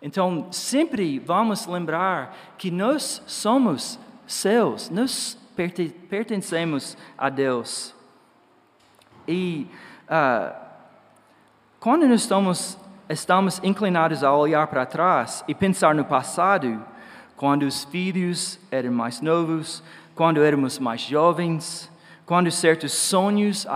[0.00, 5.36] Então, sempre vamos lembrar que nós somos seus, nós
[6.08, 7.92] pertencemos a Deus.
[9.26, 9.66] E
[10.04, 10.54] uh,
[11.80, 12.78] quando nós estamos,
[13.08, 16.80] estamos inclinados a olhar para trás e pensar no passado,
[17.36, 19.82] quando os filhos eram mais novos,
[20.14, 21.90] quando éramos mais jovens,
[22.30, 23.66] quando certos sonhos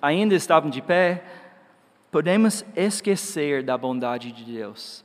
[0.00, 1.22] ainda estavam de pé,
[2.10, 5.04] podemos esquecer da bondade de Deus.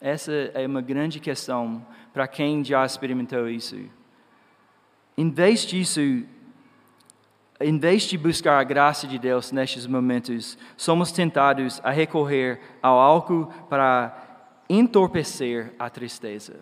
[0.00, 3.76] Essa é uma grande questão para quem já experimentou isso.
[5.18, 6.00] Em vez disso,
[7.58, 13.00] em vez de buscar a graça de Deus nestes momentos, somos tentados a recorrer ao
[13.00, 14.16] álcool para
[14.68, 16.60] entorpecer a tristeza.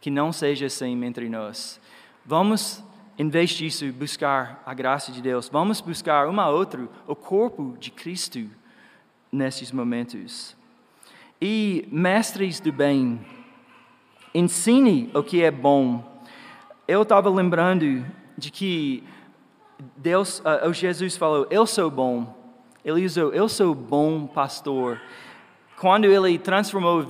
[0.00, 1.78] Que não seja assim entre nós.
[2.24, 2.82] Vamos
[3.20, 7.76] em vez disso, buscar a graça de Deus, vamos buscar uma a outra, o corpo
[7.78, 8.48] de Cristo,
[9.30, 10.56] nesses momentos.
[11.38, 13.20] E, mestres do bem,
[14.34, 16.02] ensine o que é bom.
[16.88, 18.06] Eu estava lembrando
[18.38, 19.04] de que
[19.98, 22.34] Deus, uh, Jesus falou, eu sou bom.
[22.82, 24.98] Ele usou, eu sou bom pastor.
[25.78, 27.06] Quando ele transformou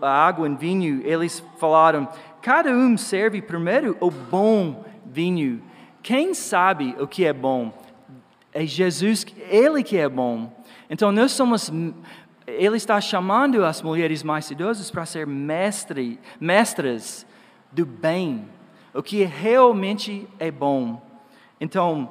[0.00, 2.08] a água em vinho, eles falaram,
[2.40, 5.62] cada um serve primeiro o bom vinho.
[6.02, 7.72] Quem sabe o que é bom?
[8.52, 10.52] É Jesus, Ele que é bom.
[10.88, 11.70] Então nós somos,
[12.46, 17.26] Ele está chamando as mulheres mais idosas para ser mestre, mestras
[17.70, 18.48] do bem,
[18.92, 21.00] o que realmente é bom.
[21.60, 22.10] Então,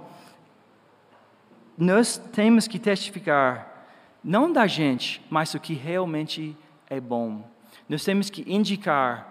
[1.78, 3.88] nós temos que testificar,
[4.24, 6.56] não da gente, mas o que realmente
[6.90, 7.44] é bom.
[7.88, 9.30] Nós temos que indicar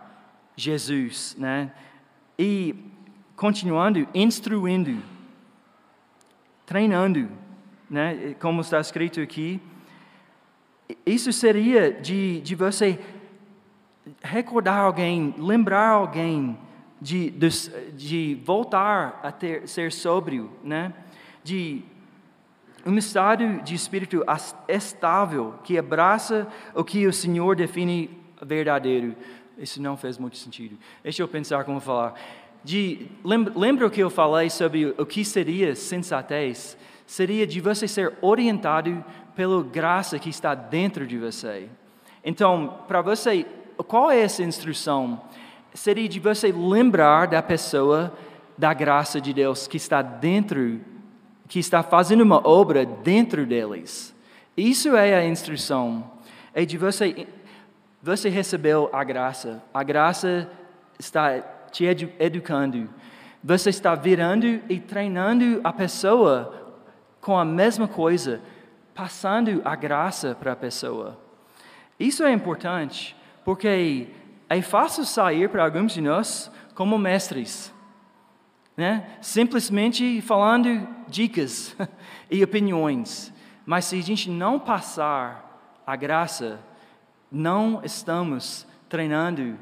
[0.57, 1.73] Jesus, né?
[2.39, 2.75] E
[3.39, 5.01] continuando, instruindo,
[6.67, 7.31] treinando,
[7.89, 8.35] né?
[8.41, 9.61] como está escrito aqui.
[11.07, 12.99] Isso seria de, de você
[14.21, 16.59] recordar alguém, lembrar alguém
[17.01, 17.49] de, de,
[17.93, 20.93] de voltar a ter, ser sóbrio, né?
[21.45, 21.85] de
[22.85, 24.25] um estado de espírito
[24.67, 28.11] estável que abraça o que o Senhor define
[28.43, 29.15] verdadeiro.
[29.57, 30.77] Isso não fez muito sentido.
[31.05, 32.15] Deixa eu pensar como falar.
[32.65, 33.07] De,
[33.55, 36.77] lembra que eu falei sobre o que seria sensatez?
[37.07, 39.05] Seria de você ser orientado
[39.35, 41.69] pela graça que está dentro de você.
[42.25, 43.47] Então, para você,
[43.87, 45.21] qual é essa instrução?
[45.73, 48.13] Seria de você lembrar da pessoa
[48.59, 50.81] da graça de Deus que está dentro,
[51.47, 54.15] que está fazendo uma obra dentro deles.
[54.57, 56.11] Isso é a instrução.
[56.53, 57.29] É de você,
[58.03, 59.63] você recebeu a graça.
[59.73, 60.51] A graça
[60.99, 61.41] está
[61.71, 62.89] te edu educando.
[63.43, 66.77] Você está virando e treinando a pessoa
[67.21, 68.41] com a mesma coisa,
[68.95, 71.19] passando a graça para a pessoa.
[71.99, 74.09] Isso é importante, porque
[74.49, 77.73] é fácil sair para alguns de nós como mestres
[78.79, 79.09] né?
[79.21, 81.77] simplesmente falando dicas
[82.31, 83.35] e opiniões.
[83.67, 86.61] Mas se a gente não passar a graça,
[87.29, 89.59] não estamos treinando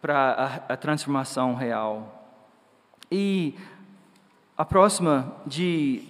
[0.00, 2.30] para a, a transformação real.
[3.10, 3.54] E
[4.56, 6.08] a próxima de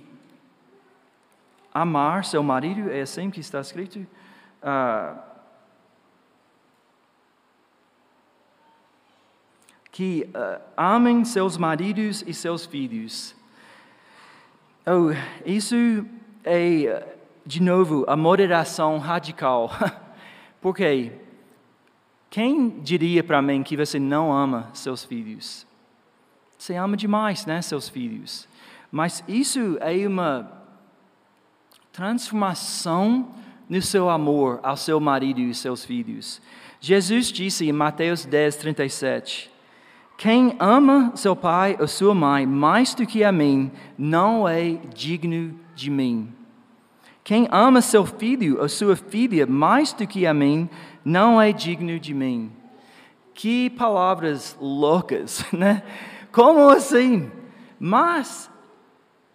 [1.72, 4.06] amar seu marido, é assim que está escrito?
[4.62, 5.18] Uh,
[9.92, 13.34] que uh, amem seus maridos e seus filhos.
[14.86, 15.10] Oh,
[15.44, 16.06] isso
[16.44, 19.70] é, de novo, a moderação radical.
[20.60, 21.12] Porque
[22.36, 25.66] quem diria para mim que você não ama seus filhos?
[26.58, 28.46] Você ama demais, né, seus filhos.
[28.92, 30.52] Mas isso é uma
[31.90, 33.34] transformação
[33.70, 36.42] no seu amor ao seu marido e seus filhos.
[36.78, 39.50] Jesus disse em Mateus 10, 37,
[40.18, 45.58] quem ama seu pai ou sua mãe mais do que a mim, não é digno
[45.74, 46.30] de mim.
[47.26, 50.70] Quem ama seu filho ou sua filha mais do que a mim,
[51.04, 52.52] não é digno de mim.
[53.34, 55.82] Que palavras loucas, né?
[56.30, 57.28] Como assim?
[57.80, 58.48] Mas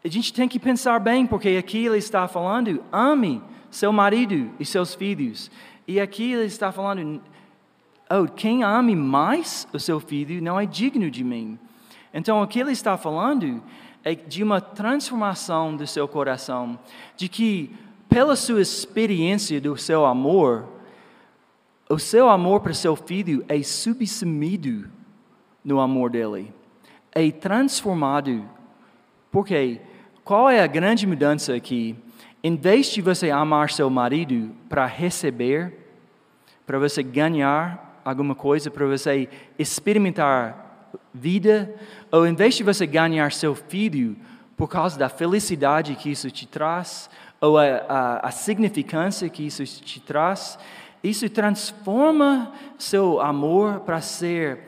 [0.05, 4.65] a gente tem que pensar bem, porque aqui ele está falando: ame seu marido e
[4.65, 5.51] seus filhos.
[5.85, 7.21] E aqui ele está falando:
[8.09, 11.59] oh, quem ame mais o seu filho não é digno de mim.
[12.13, 13.61] Então, o que ele está falando
[14.27, 16.79] de uma transformação do seu coração,
[17.15, 17.75] de que,
[18.09, 20.67] pela sua experiência do seu amor,
[21.89, 24.89] o seu amor para seu filho é subsumido
[25.63, 26.53] no amor dele,
[27.11, 28.43] é transformado.
[29.31, 29.81] Porque
[30.23, 31.95] qual é a grande mudança aqui?
[32.43, 35.73] Em vez de você amar seu marido para receber,
[36.65, 40.70] para você ganhar alguma coisa para você experimentar
[41.13, 41.73] vida,
[42.11, 44.15] ou em vez de você ganhar seu filho
[44.55, 49.65] por causa da felicidade que isso te traz, ou a, a, a significância que isso
[49.65, 50.59] te traz,
[51.03, 54.59] isso transforma seu amor para ser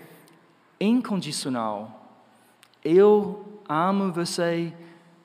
[0.79, 2.09] incondicional.
[2.83, 4.73] Eu amo você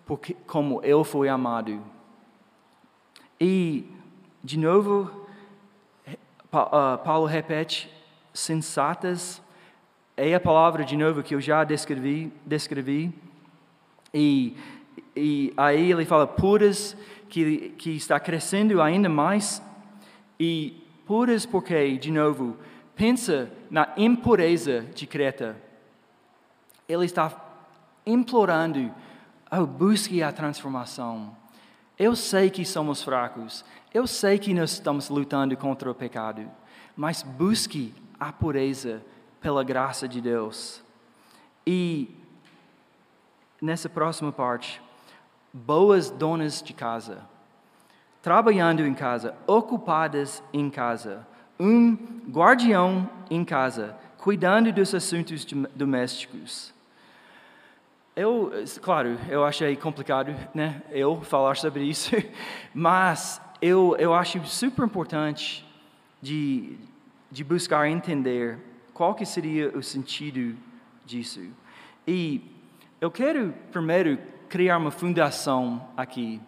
[0.05, 1.82] porque, como eu fui amado.
[3.40, 3.86] E,
[4.42, 5.11] de novo,
[6.53, 7.90] ah, Paulo repete
[8.32, 9.42] sensatas.
[10.20, 12.32] É a palavra, de novo, que eu já descrevi.
[12.44, 13.14] descrevi.
[14.12, 14.56] E,
[15.14, 16.96] e aí ele fala puras,
[17.28, 19.62] que, que está crescendo ainda mais.
[20.40, 22.56] E puras porque, de novo,
[22.96, 25.56] pensa na impureza de Creta.
[26.88, 27.32] Ele está
[28.04, 28.92] implorando,
[29.52, 31.30] oh, busque a transformação.
[31.96, 33.64] Eu sei que somos fracos,
[33.94, 36.50] eu sei que nós estamos lutando contra o pecado,
[36.96, 39.00] mas busque a pureza
[39.41, 40.82] pela graça de Deus.
[41.66, 42.14] E
[43.61, 44.80] nessa próxima parte,
[45.53, 47.26] boas donas de casa,
[48.22, 51.26] trabalhando em casa, ocupadas em casa,
[51.59, 51.97] um
[52.28, 56.72] guardião em casa, cuidando dos assuntos domésticos.
[58.14, 62.16] Eu, claro, eu achei complicado, né, eu falar sobre isso,
[62.74, 65.66] mas eu, eu acho super importante
[66.20, 66.76] de,
[67.30, 68.59] de buscar entender
[68.99, 70.59] qual que seria o sentido
[71.07, 71.40] disso.
[72.05, 72.42] E
[73.01, 74.18] eu quero primeiro
[74.49, 76.40] criar uma fundação aqui.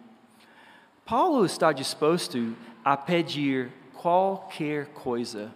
[1.05, 5.49] Paulo está disposto a pedir qualquer coisa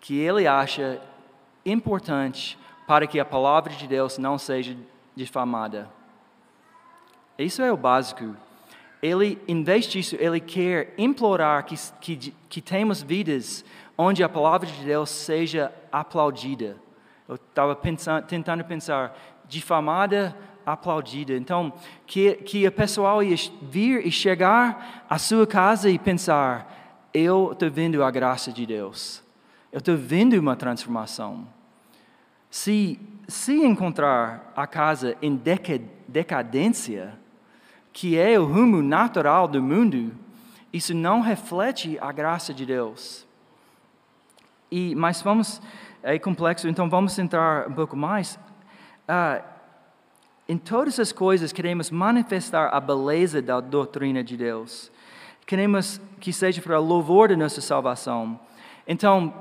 [0.00, 1.02] que ele acha
[1.66, 4.76] importante para que a palavra de Deus não seja
[5.16, 5.90] difamada.
[7.36, 8.36] Isso é o básico.
[9.02, 13.64] Ele, em vez disso, ele quer implorar que, que, que temos vidas
[13.96, 16.76] onde a palavra de Deus seja aplaudida.
[17.28, 17.76] Eu estava
[18.26, 21.34] tentando pensar, difamada, aplaudida.
[21.34, 21.72] Então,
[22.06, 27.70] que, que a pessoal ia vir e chegar à sua casa e pensar: eu estou
[27.70, 29.22] vendo a graça de Deus,
[29.72, 31.46] eu estou vendo uma transformação.
[32.50, 35.38] Se, se encontrar a casa em
[36.08, 37.18] decadência,
[37.98, 40.12] que é o rumo natural do mundo,
[40.72, 43.26] isso não reflete a graça de Deus.
[44.70, 45.60] E, mas vamos,
[46.00, 48.38] é complexo, então vamos entrar um pouco mais.
[49.08, 49.42] Ah,
[50.48, 54.92] em todas as coisas queremos manifestar a beleza da doutrina de Deus.
[55.44, 58.38] Queremos que seja para louvor da nossa salvação.
[58.86, 59.34] Então,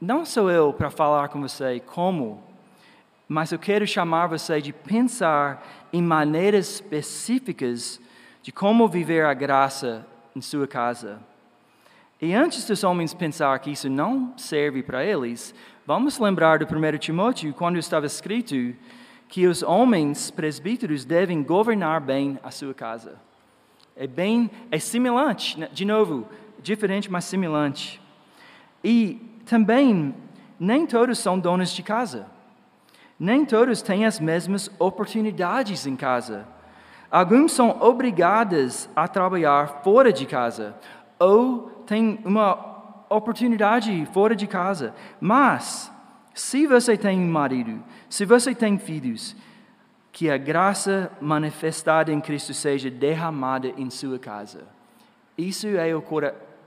[0.00, 2.40] não sou eu para falar com você como,
[3.28, 5.62] mas eu quero chamar você de pensar
[5.92, 8.00] em maneiras específicas
[8.42, 11.20] de como viver a graça em sua casa.
[12.20, 15.54] E antes dos homens pensar que isso não serve para eles,
[15.86, 18.74] vamos lembrar do 1 Timóteo, quando estava escrito
[19.28, 23.20] que os homens presbíteros devem governar bem a sua casa.
[23.94, 25.68] É bem, é semelhante, né?
[25.70, 26.26] de novo,
[26.62, 28.00] diferente, mas semelhante.
[28.82, 30.14] E também,
[30.58, 32.37] nem todos são donos de casa.
[33.18, 36.46] Nem todos têm as mesmas oportunidades em casa.
[37.10, 40.76] Alguns são obrigados a trabalhar fora de casa
[41.18, 44.94] ou têm uma oportunidade fora de casa.
[45.20, 45.90] Mas,
[46.34, 49.34] se você tem um marido, se você tem filhos,
[50.12, 54.66] que a graça manifestada em Cristo seja derramada em sua casa.
[55.36, 56.02] Isso é o,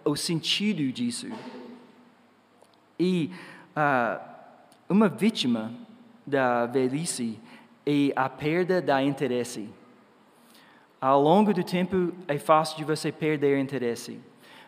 [0.06, 1.28] o sentido disso.
[2.98, 3.30] E
[3.76, 4.22] uh,
[4.88, 5.74] uma vítima
[6.26, 7.40] da velhice
[7.86, 9.70] é a perda da interesse.
[11.00, 14.20] Ao longo do tempo é fácil de você perder interesse.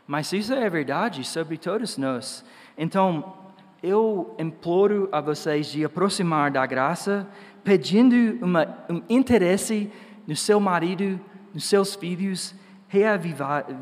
[0.08, 2.43] Mas isso é verdade sobre todos nós.
[2.78, 3.34] Então,
[3.82, 7.28] eu imploro a vocês de aproximar da graça,
[7.64, 9.91] pedindo uma, um interesse
[10.26, 11.20] no seu marido,
[11.54, 12.56] nos seus filhos,
[12.88, 13.74] reavivado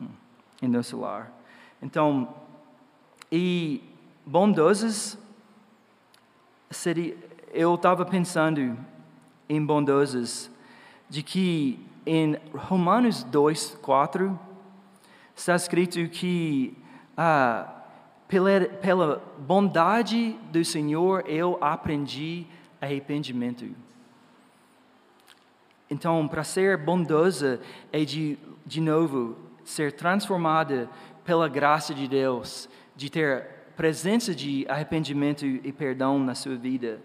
[0.00, 0.08] hum,
[0.62, 1.32] em nosso lar.
[1.82, 2.34] Então,
[3.30, 3.82] e
[4.24, 5.18] bondosos,
[6.70, 7.16] seria,
[7.52, 8.78] eu estava pensando
[9.48, 10.50] em bondosos,
[11.08, 14.38] de que em Romanos 2, 4,
[15.34, 16.76] está escrito que
[17.16, 17.66] ah,
[18.26, 22.46] pela, pela bondade do Senhor eu aprendi
[22.80, 23.66] arrependimento.
[25.90, 27.60] Então, para ser bondosa
[27.90, 30.88] é de, de novo, ser transformada
[31.24, 36.98] pela graça de Deus, de ter presença de arrependimento e perdão na sua vida.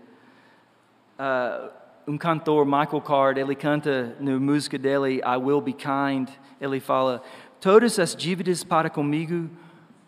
[1.19, 1.69] Uh,
[2.07, 7.21] um cantor, Michael Card, ele canta na música dele, I Will Be Kind, ele fala:
[7.61, 9.51] Todas as dívidas para comigo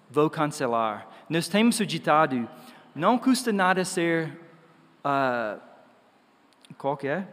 [0.10, 1.08] vou cancelar.
[1.30, 2.50] Nós temos o ditado:
[2.96, 4.36] não custa nada ser.
[5.06, 5.62] Uh,
[6.80, 7.28] qual que é?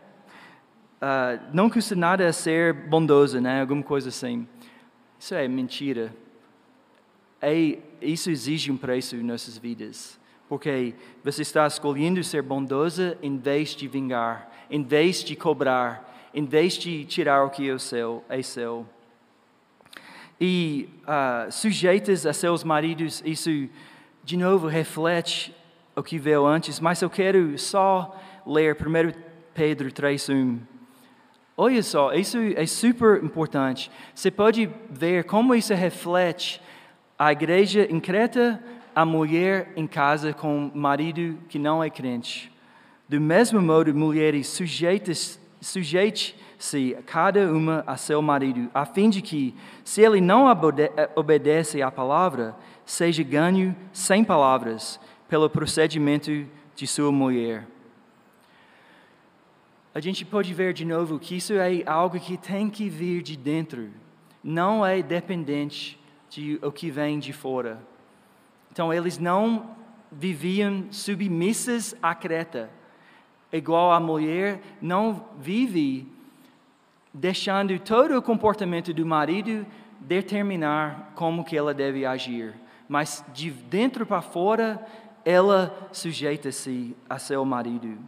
[1.01, 3.63] Uh, não custa nada ser bondoso, né?
[3.63, 4.47] Alguma coisa assim.
[5.19, 6.13] Isso é mentira
[7.43, 10.19] é, isso exige um preço em nossas vidas.
[10.49, 10.95] Porque
[11.25, 16.75] você está escolhendo ser bondosa em vez de vingar, em vez de cobrar, em vez
[16.75, 18.25] de tirar o que é seu.
[18.29, 18.87] É seu.
[20.41, 23.69] E uh, sujeitas a seus maridos, isso
[24.25, 25.55] de novo reflete
[25.95, 29.13] o que veio antes, mas eu quero só ler 1
[29.55, 30.59] Pedro 3,1.
[31.57, 33.91] Olha só, isso é super importante.
[34.15, 36.61] Você pode ver como isso reflete
[37.25, 38.61] a igreja em Creta,
[38.93, 42.53] a mulher em casa com marido que não é crente.
[43.09, 44.49] Do mesmo modo, mulheres
[45.61, 49.55] sujeite-se cada uma a seu marido, a fim de que,
[49.85, 50.47] se ele não
[51.15, 54.99] obedece à palavra, seja ganho sem palavras
[55.29, 56.45] pelo procedimento
[56.75, 57.69] de sua mulher.
[59.95, 63.37] A gente pode ver de novo que isso é algo que tem que vir de
[63.37, 63.91] dentro,
[64.43, 66.02] não é dependente
[66.33, 67.79] de o que vem de fora.
[68.71, 69.77] Então, eles não
[70.11, 72.71] viviam submissas à Creta,
[73.53, 76.11] igual a mulher não vive
[77.13, 79.67] deixando todo o comportamento do marido
[80.01, 82.55] determinar como que ela deve agir,
[82.89, 84.85] mas de dentro para fora
[85.25, 87.99] ela sujeita-se a seu marido.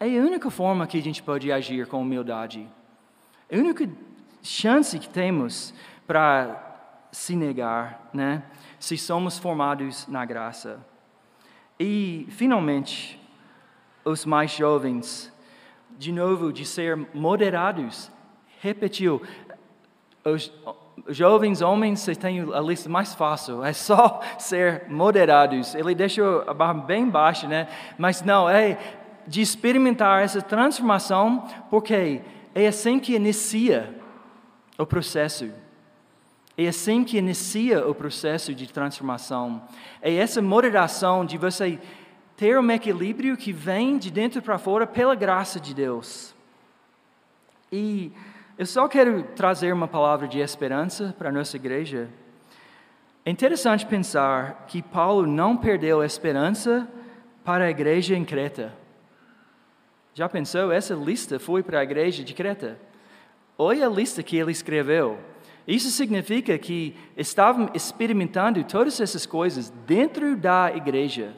[0.00, 2.68] É a única forma que a gente pode agir com humildade.
[3.50, 3.88] A única
[4.42, 5.72] chance que temos
[6.04, 6.69] para
[7.12, 8.42] se negar, né?
[8.78, 10.84] Se somos formados na graça.
[11.78, 13.20] E, finalmente,
[14.04, 15.32] os mais jovens,
[15.98, 18.10] de novo, de ser moderados,
[18.60, 19.22] repetiu.
[20.24, 20.52] Os
[21.08, 25.74] jovens homens, vocês têm a lista mais fácil, é só ser moderados.
[25.74, 27.68] Ele deixou a barra bem baixa, né?
[27.98, 28.78] Mas não, é
[29.26, 32.20] de experimentar essa transformação, porque
[32.54, 33.94] é assim que inicia
[34.78, 35.50] o processo.
[36.62, 39.62] É assim que inicia o processo de transformação.
[40.02, 41.78] É essa moderação de você
[42.36, 46.34] ter um equilíbrio que vem de dentro para fora pela graça de Deus.
[47.72, 48.12] E
[48.58, 52.10] eu só quero trazer uma palavra de esperança para a nossa igreja.
[53.24, 56.86] É interessante pensar que Paulo não perdeu a esperança
[57.42, 58.74] para a igreja em Creta.
[60.12, 60.70] Já pensou?
[60.70, 62.78] Essa lista foi para a igreja de Creta.
[63.56, 65.18] Olha a lista que ele escreveu.
[65.66, 71.34] Isso significa que estavam experimentando todas essas coisas dentro da igreja.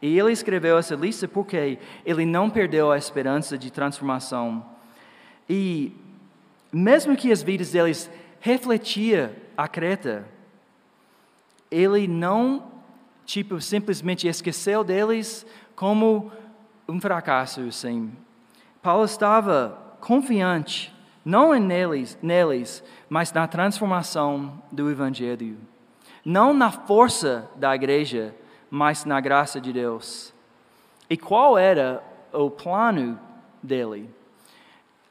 [0.00, 4.64] E ele escreveu essa lista porque ele não perdeu a esperança de transformação.
[5.48, 5.92] E
[6.72, 8.10] mesmo que as vidas deles
[8.40, 10.26] refletia a Creta,
[11.70, 12.72] ele não
[13.24, 16.30] tipo simplesmente esqueceu deles como
[16.88, 18.12] um fracasso, assim.
[18.82, 20.93] Paulo estava confiante
[21.24, 25.56] não neles, neles, mas na transformação do evangelho.
[26.24, 28.34] Não na força da igreja,
[28.70, 30.34] mas na graça de Deus.
[31.08, 32.02] E qual era
[32.32, 33.18] o plano
[33.62, 34.10] dele?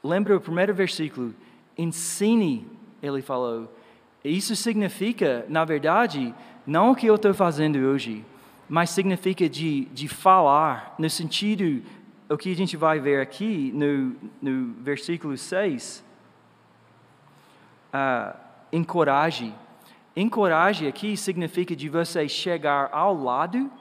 [0.04, 1.34] Lembra o primeiro versículo?
[1.78, 2.68] Ensine,
[3.02, 3.74] ele falou.
[4.24, 6.34] Isso significa, na verdade,
[6.66, 8.26] não o que eu estou fazendo hoje,
[8.70, 11.84] mas significa de, de falar, no sentido,
[12.30, 16.04] o que a gente vai ver aqui no, no versículo 6.
[17.90, 18.36] Uh, ah,
[18.72, 19.54] encoraje
[20.16, 23.72] Encoraje aqui significa de você chegar ao lado.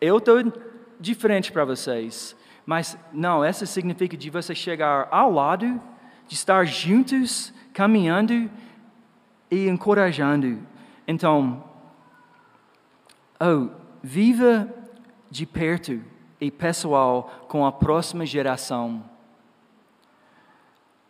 [0.00, 0.52] Eu estou
[1.00, 5.80] de frente para vocês, mas não, essa significa de você chegar ao lado,
[6.28, 8.48] de estar juntos, caminhando
[9.50, 10.60] e encorajando.
[11.08, 11.64] Então,
[13.40, 13.68] oh,
[14.00, 14.72] viva
[15.28, 16.00] de perto
[16.42, 19.02] e pessoal com a próxima geração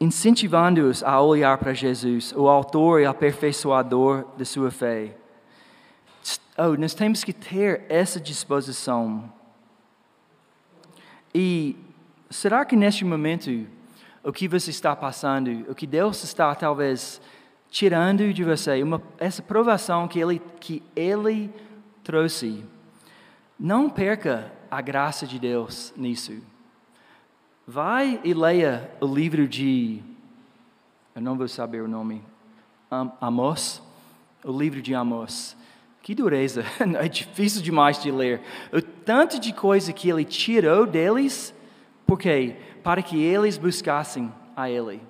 [0.02, 5.14] incentivando-os a olhar para Jesus, o autor e aperfeiçoador da sua fé.
[6.58, 9.32] Oh, nós temos que ter essa disposição.
[11.32, 11.76] E
[12.28, 13.64] será que neste momento,
[14.24, 17.20] o que você está passando, o que Deus está talvez
[17.70, 21.48] tirando de você, uma, essa provação que ele, que ele
[22.02, 22.64] trouxe,
[23.56, 26.42] não perca a graça de Deus nisso.
[27.66, 30.02] Vai e leia o livro de.
[31.14, 32.24] Eu não vou saber o nome.
[33.20, 33.82] Amos.
[34.42, 35.54] O livro de Amos.
[36.00, 36.64] Que dureza,
[36.98, 38.40] é difícil demais de ler.
[38.72, 41.54] O tanto de coisa que ele tirou deles,
[42.06, 45.02] porque para que eles buscassem a ele.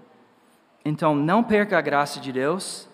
[0.85, 2.89] Então, não perca a graça de Deus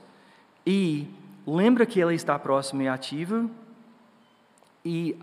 [0.66, 1.08] e
[1.46, 3.50] lembra que ele está próximo e ativo.
[4.84, 5.16] E,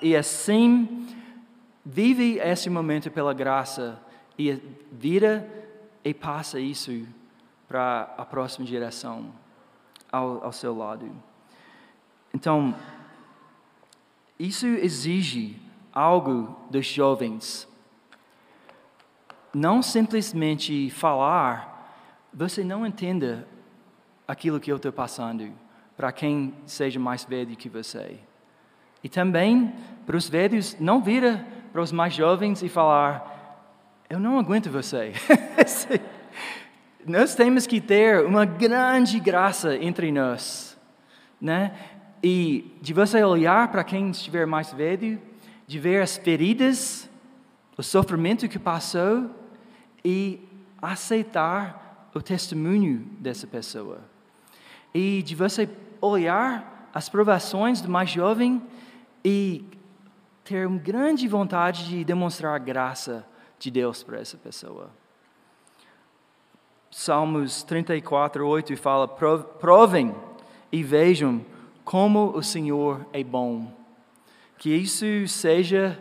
[0.00, 1.06] e assim
[1.84, 4.00] Vive esse momento pela graça
[4.38, 4.52] e
[4.92, 5.48] vira
[6.04, 7.06] e passa isso
[7.66, 9.32] para a próxima geração
[10.10, 11.10] ao, ao seu lado.
[12.32, 12.74] Então,
[14.38, 15.60] isso exige
[15.92, 17.68] algo dos jovens.
[19.52, 21.98] Não simplesmente falar,
[22.32, 23.46] você não entenda
[24.26, 25.52] aquilo que eu estou passando
[25.96, 28.20] para quem seja mais velho que você.
[29.02, 29.72] E também
[30.06, 33.66] para os velhos, não vira para os mais jovens e falar:
[34.08, 35.12] Eu não aguento você.
[37.06, 40.78] nós temos que ter uma grande graça entre nós,
[41.40, 41.72] né?
[42.22, 45.20] E de você olhar para quem estiver mais velho,
[45.66, 47.10] de ver as feridas,
[47.76, 49.30] o sofrimento que passou
[50.04, 50.40] e
[50.80, 54.00] aceitar o testemunho dessa pessoa.
[54.94, 55.68] E de você
[56.00, 58.62] olhar as provações do mais jovem
[59.24, 59.64] e
[60.44, 63.24] ter uma grande vontade de demonstrar a graça
[63.58, 64.90] de Deus para essa pessoa.
[66.90, 70.14] Salmos 34, 8 fala: provem
[70.70, 71.44] e vejam
[71.84, 73.72] como o Senhor é bom.
[74.58, 75.98] Que isso seja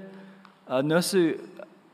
[0.67, 1.17] a nossa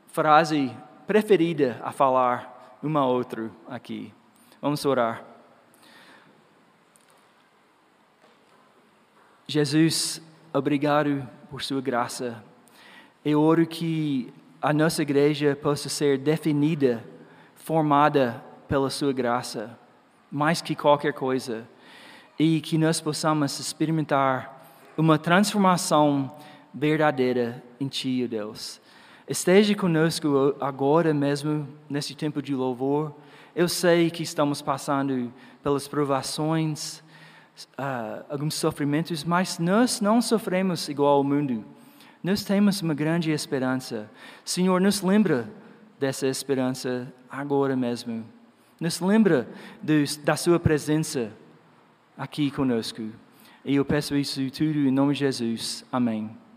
[0.08, 0.74] frase
[1.06, 4.12] preferida a falar uma a outra aqui.
[4.60, 5.24] Vamos orar.
[9.46, 10.20] Jesus,
[10.58, 12.42] obrigado por sua graça.
[13.24, 17.04] Eu oro que a nossa igreja possa ser definida,
[17.54, 19.78] formada pela sua graça,
[20.30, 21.66] mais que qualquer coisa,
[22.36, 26.30] e que nós possamos experimentar uma transformação
[26.74, 28.80] verdadeira em Ti, Deus.
[29.28, 33.14] Esteja conosco agora mesmo, nesse tempo de louvor.
[33.54, 35.32] Eu sei que estamos passando
[35.62, 37.02] pelas provações,
[37.78, 41.64] uh, alguns sofrimentos, mas nós não sofremos igual ao mundo.
[42.22, 44.10] Nós temos uma grande esperança.
[44.44, 45.48] Senhor, nos lembra
[45.98, 48.24] dessa esperança agora mesmo.
[48.80, 49.48] Nos lembra
[49.82, 51.32] de, da Sua presença
[52.16, 53.02] aqui conosco.
[53.64, 55.84] E eu peço isso tudo em nome de Jesus.
[55.92, 56.47] Amém.